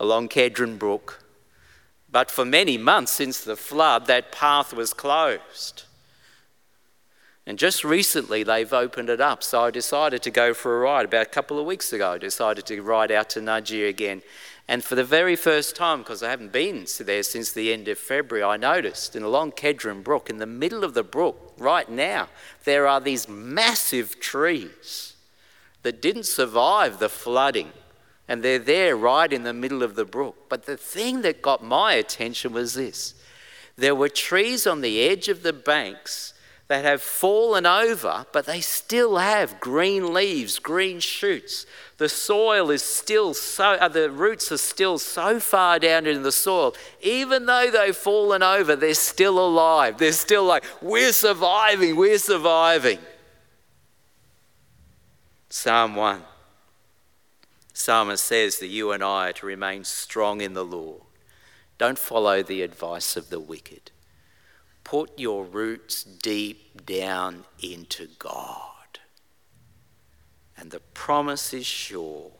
along 0.00 0.30
Kedron 0.30 0.78
Brook. 0.78 1.22
But 2.10 2.30
for 2.30 2.44
many 2.44 2.76
months 2.76 3.12
since 3.12 3.44
the 3.44 3.54
flood, 3.54 4.06
that 4.06 4.32
path 4.32 4.72
was 4.72 4.92
closed. 4.92 5.84
And 7.46 7.58
just 7.58 7.84
recently 7.84 8.42
they've 8.42 8.72
opened 8.72 9.10
it 9.10 9.20
up. 9.20 9.42
So 9.42 9.62
I 9.62 9.70
decided 9.70 10.22
to 10.22 10.30
go 10.30 10.54
for 10.54 10.76
a 10.76 10.80
ride. 10.80 11.04
About 11.04 11.26
a 11.26 11.30
couple 11.30 11.58
of 11.58 11.66
weeks 11.66 11.92
ago, 11.92 12.12
I 12.12 12.18
decided 12.18 12.66
to 12.66 12.82
ride 12.82 13.12
out 13.12 13.30
to 13.30 13.40
Nudgee 13.40 13.88
again. 13.88 14.22
And 14.66 14.82
for 14.84 14.94
the 14.94 15.04
very 15.04 15.36
first 15.36 15.76
time, 15.76 15.98
because 15.98 16.22
I 16.22 16.30
haven't 16.30 16.52
been 16.52 16.86
there 17.00 17.22
since 17.22 17.52
the 17.52 17.72
end 17.72 17.88
of 17.88 17.98
February, 17.98 18.44
I 18.44 18.56
noticed 18.56 19.16
in 19.16 19.22
along 19.22 19.52
Kedron 19.52 20.02
Brook, 20.02 20.30
in 20.30 20.38
the 20.38 20.46
middle 20.46 20.84
of 20.84 20.94
the 20.94 21.02
brook, 21.02 21.54
right 21.58 21.88
now, 21.88 22.28
there 22.64 22.86
are 22.86 23.00
these 23.00 23.28
massive 23.28 24.20
trees 24.20 25.14
that 25.82 26.00
didn't 26.00 26.26
survive 26.26 26.98
the 26.98 27.08
flooding 27.08 27.72
and 28.30 28.44
they're 28.44 28.60
there 28.60 28.96
right 28.96 29.32
in 29.32 29.42
the 29.42 29.52
middle 29.52 29.82
of 29.82 29.96
the 29.96 30.04
brook. 30.04 30.48
But 30.48 30.64
the 30.64 30.76
thing 30.76 31.22
that 31.22 31.42
got 31.42 31.64
my 31.64 31.94
attention 31.94 32.52
was 32.52 32.74
this 32.74 33.14
there 33.76 33.94
were 33.94 34.08
trees 34.08 34.68
on 34.68 34.82
the 34.82 35.00
edge 35.00 35.28
of 35.28 35.42
the 35.42 35.52
banks 35.52 36.32
that 36.68 36.84
have 36.84 37.02
fallen 37.02 37.66
over, 37.66 38.26
but 38.32 38.46
they 38.46 38.60
still 38.60 39.16
have 39.16 39.58
green 39.58 40.14
leaves, 40.14 40.60
green 40.60 41.00
shoots. 41.00 41.66
The 41.96 42.08
soil 42.08 42.70
is 42.70 42.84
still 42.84 43.34
so, 43.34 43.72
uh, 43.72 43.88
the 43.88 44.08
roots 44.08 44.52
are 44.52 44.58
still 44.58 45.00
so 45.00 45.40
far 45.40 45.80
down 45.80 46.06
in 46.06 46.22
the 46.22 46.30
soil. 46.30 46.76
Even 47.02 47.46
though 47.46 47.68
they've 47.68 47.96
fallen 47.96 48.44
over, 48.44 48.76
they're 48.76 48.94
still 48.94 49.44
alive. 49.44 49.98
They're 49.98 50.12
still 50.12 50.44
like, 50.44 50.64
we're 50.80 51.12
surviving, 51.12 51.96
we're 51.96 52.18
surviving. 52.18 53.00
Psalm 55.48 55.96
1. 55.96 56.22
Psalmist 57.80 58.22
says 58.22 58.58
that 58.58 58.66
you 58.66 58.92
and 58.92 59.02
I 59.02 59.30
are 59.30 59.32
to 59.32 59.46
remain 59.46 59.84
strong 59.84 60.42
in 60.42 60.52
the 60.52 60.64
Lord. 60.64 61.00
Don't 61.78 61.98
follow 61.98 62.42
the 62.42 62.60
advice 62.60 63.16
of 63.16 63.30
the 63.30 63.40
wicked. 63.40 63.90
Put 64.84 65.18
your 65.18 65.44
roots 65.44 66.04
deep 66.04 66.84
down 66.84 67.44
into 67.62 68.08
God. 68.18 68.98
And 70.58 70.70
the 70.70 70.80
promise 70.80 71.54
is 71.54 71.64
sure. 71.64 72.32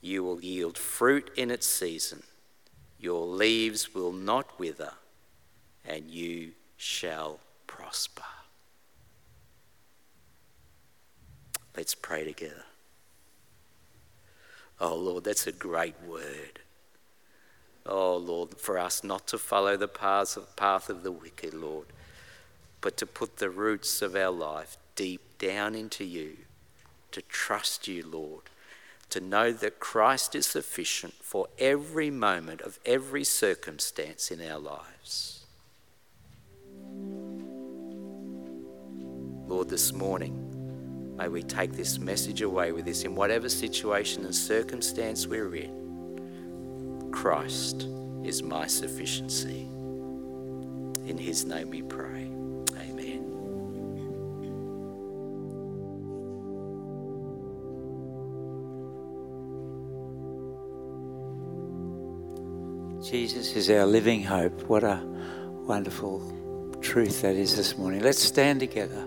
You 0.00 0.22
will 0.22 0.40
yield 0.40 0.78
fruit 0.78 1.30
in 1.36 1.50
its 1.50 1.66
season. 1.66 2.22
Your 3.00 3.26
leaves 3.26 3.92
will 3.92 4.12
not 4.12 4.60
wither, 4.60 4.92
and 5.84 6.08
you 6.08 6.52
shall 6.76 7.40
prosper. 7.66 8.22
Let's 11.76 11.96
pray 11.96 12.24
together. 12.24 12.64
Oh 14.80 14.94
Lord, 14.96 15.24
that's 15.24 15.46
a 15.46 15.52
great 15.52 15.94
word. 16.06 16.60
Oh 17.84 18.16
Lord, 18.16 18.58
for 18.58 18.78
us 18.78 19.04
not 19.04 19.26
to 19.28 19.38
follow 19.38 19.76
the 19.76 19.88
paths 19.88 20.36
of, 20.36 20.56
path 20.56 20.88
of 20.88 21.02
the 21.02 21.12
wicked, 21.12 21.52
Lord, 21.52 21.86
but 22.80 22.96
to 22.96 23.06
put 23.06 23.36
the 23.36 23.50
roots 23.50 24.00
of 24.00 24.16
our 24.16 24.30
life 24.30 24.76
deep 24.96 25.38
down 25.38 25.74
into 25.74 26.04
you, 26.04 26.36
to 27.12 27.22
trust 27.22 27.88
you, 27.88 28.06
Lord, 28.06 28.44
to 29.10 29.20
know 29.20 29.52
that 29.52 29.80
Christ 29.80 30.34
is 30.34 30.46
sufficient 30.46 31.14
for 31.14 31.48
every 31.58 32.10
moment 32.10 32.60
of 32.60 32.78
every 32.86 33.24
circumstance 33.24 34.30
in 34.30 34.40
our 34.40 34.58
lives. 34.58 35.44
Lord, 39.46 39.68
this 39.68 39.92
morning, 39.92 40.49
May 41.20 41.28
we 41.28 41.42
take 41.42 41.72
this 41.72 41.98
message 41.98 42.40
away 42.40 42.72
with 42.72 42.88
us 42.88 43.04
in 43.04 43.14
whatever 43.14 43.50
situation 43.50 44.24
and 44.24 44.34
circumstance 44.34 45.26
we're 45.26 45.54
in. 45.54 47.10
Christ 47.12 47.86
is 48.24 48.42
my 48.42 48.66
sufficiency. 48.66 49.68
In 51.06 51.18
his 51.18 51.44
name 51.44 51.68
we 51.68 51.82
pray. 51.82 52.22
Amen. 52.74 53.20
Jesus 63.04 63.56
is 63.56 63.68
our 63.68 63.84
living 63.84 64.22
hope. 64.22 64.62
What 64.70 64.84
a 64.84 65.02
wonderful 65.66 66.78
truth 66.80 67.20
that 67.20 67.34
is 67.34 67.58
this 67.58 67.76
morning. 67.76 68.00
Let's 68.00 68.22
stand 68.22 68.60
together. 68.60 69.06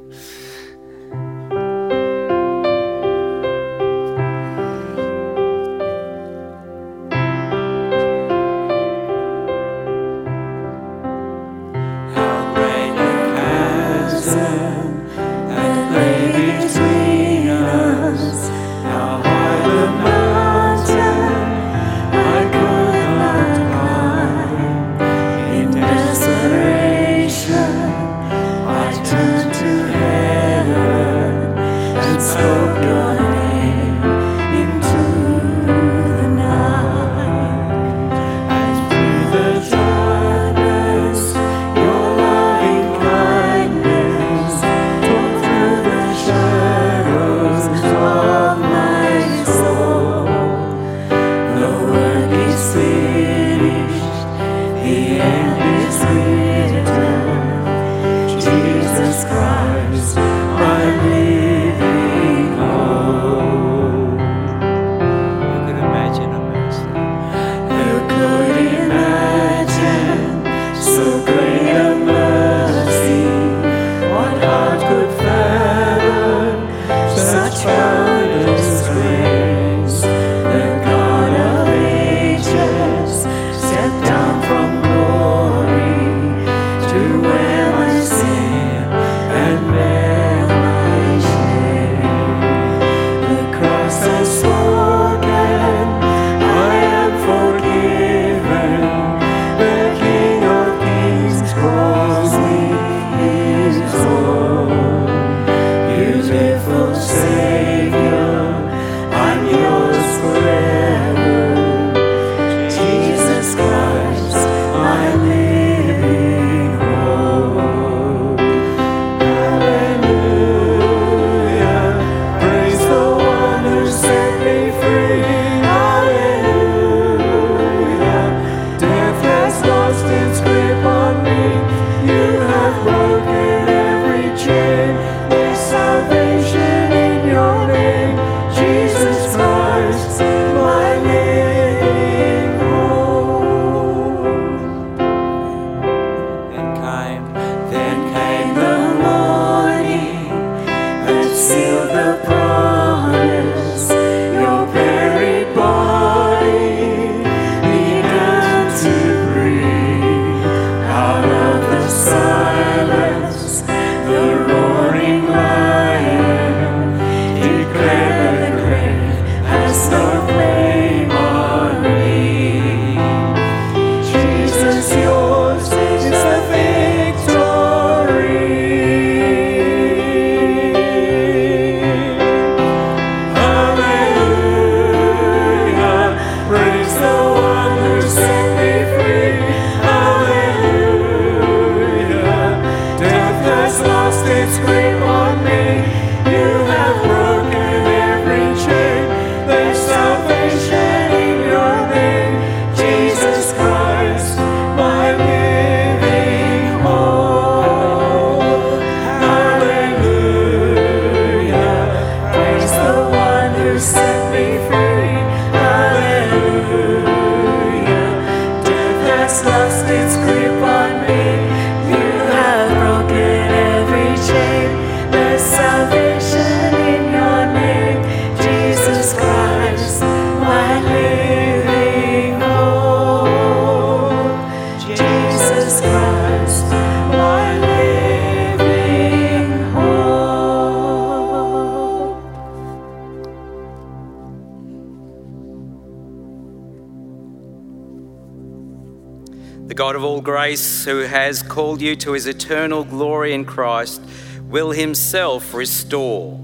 Called 251.53 251.83
you 251.83 251.95
to 251.95 252.13
his 252.13 252.25
eternal 252.25 252.83
glory 252.83 253.31
in 253.31 253.45
Christ, 253.45 254.01
will 254.49 254.71
himself 254.71 255.53
restore, 255.53 256.43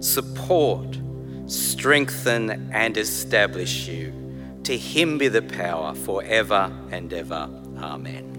support, 0.00 0.98
strengthen, 1.46 2.70
and 2.70 2.98
establish 2.98 3.88
you. 3.88 4.12
To 4.64 4.76
him 4.76 5.16
be 5.16 5.28
the 5.28 5.40
power 5.40 5.94
forever 5.94 6.70
and 6.90 7.10
ever. 7.14 7.48
Amen. 7.78 8.31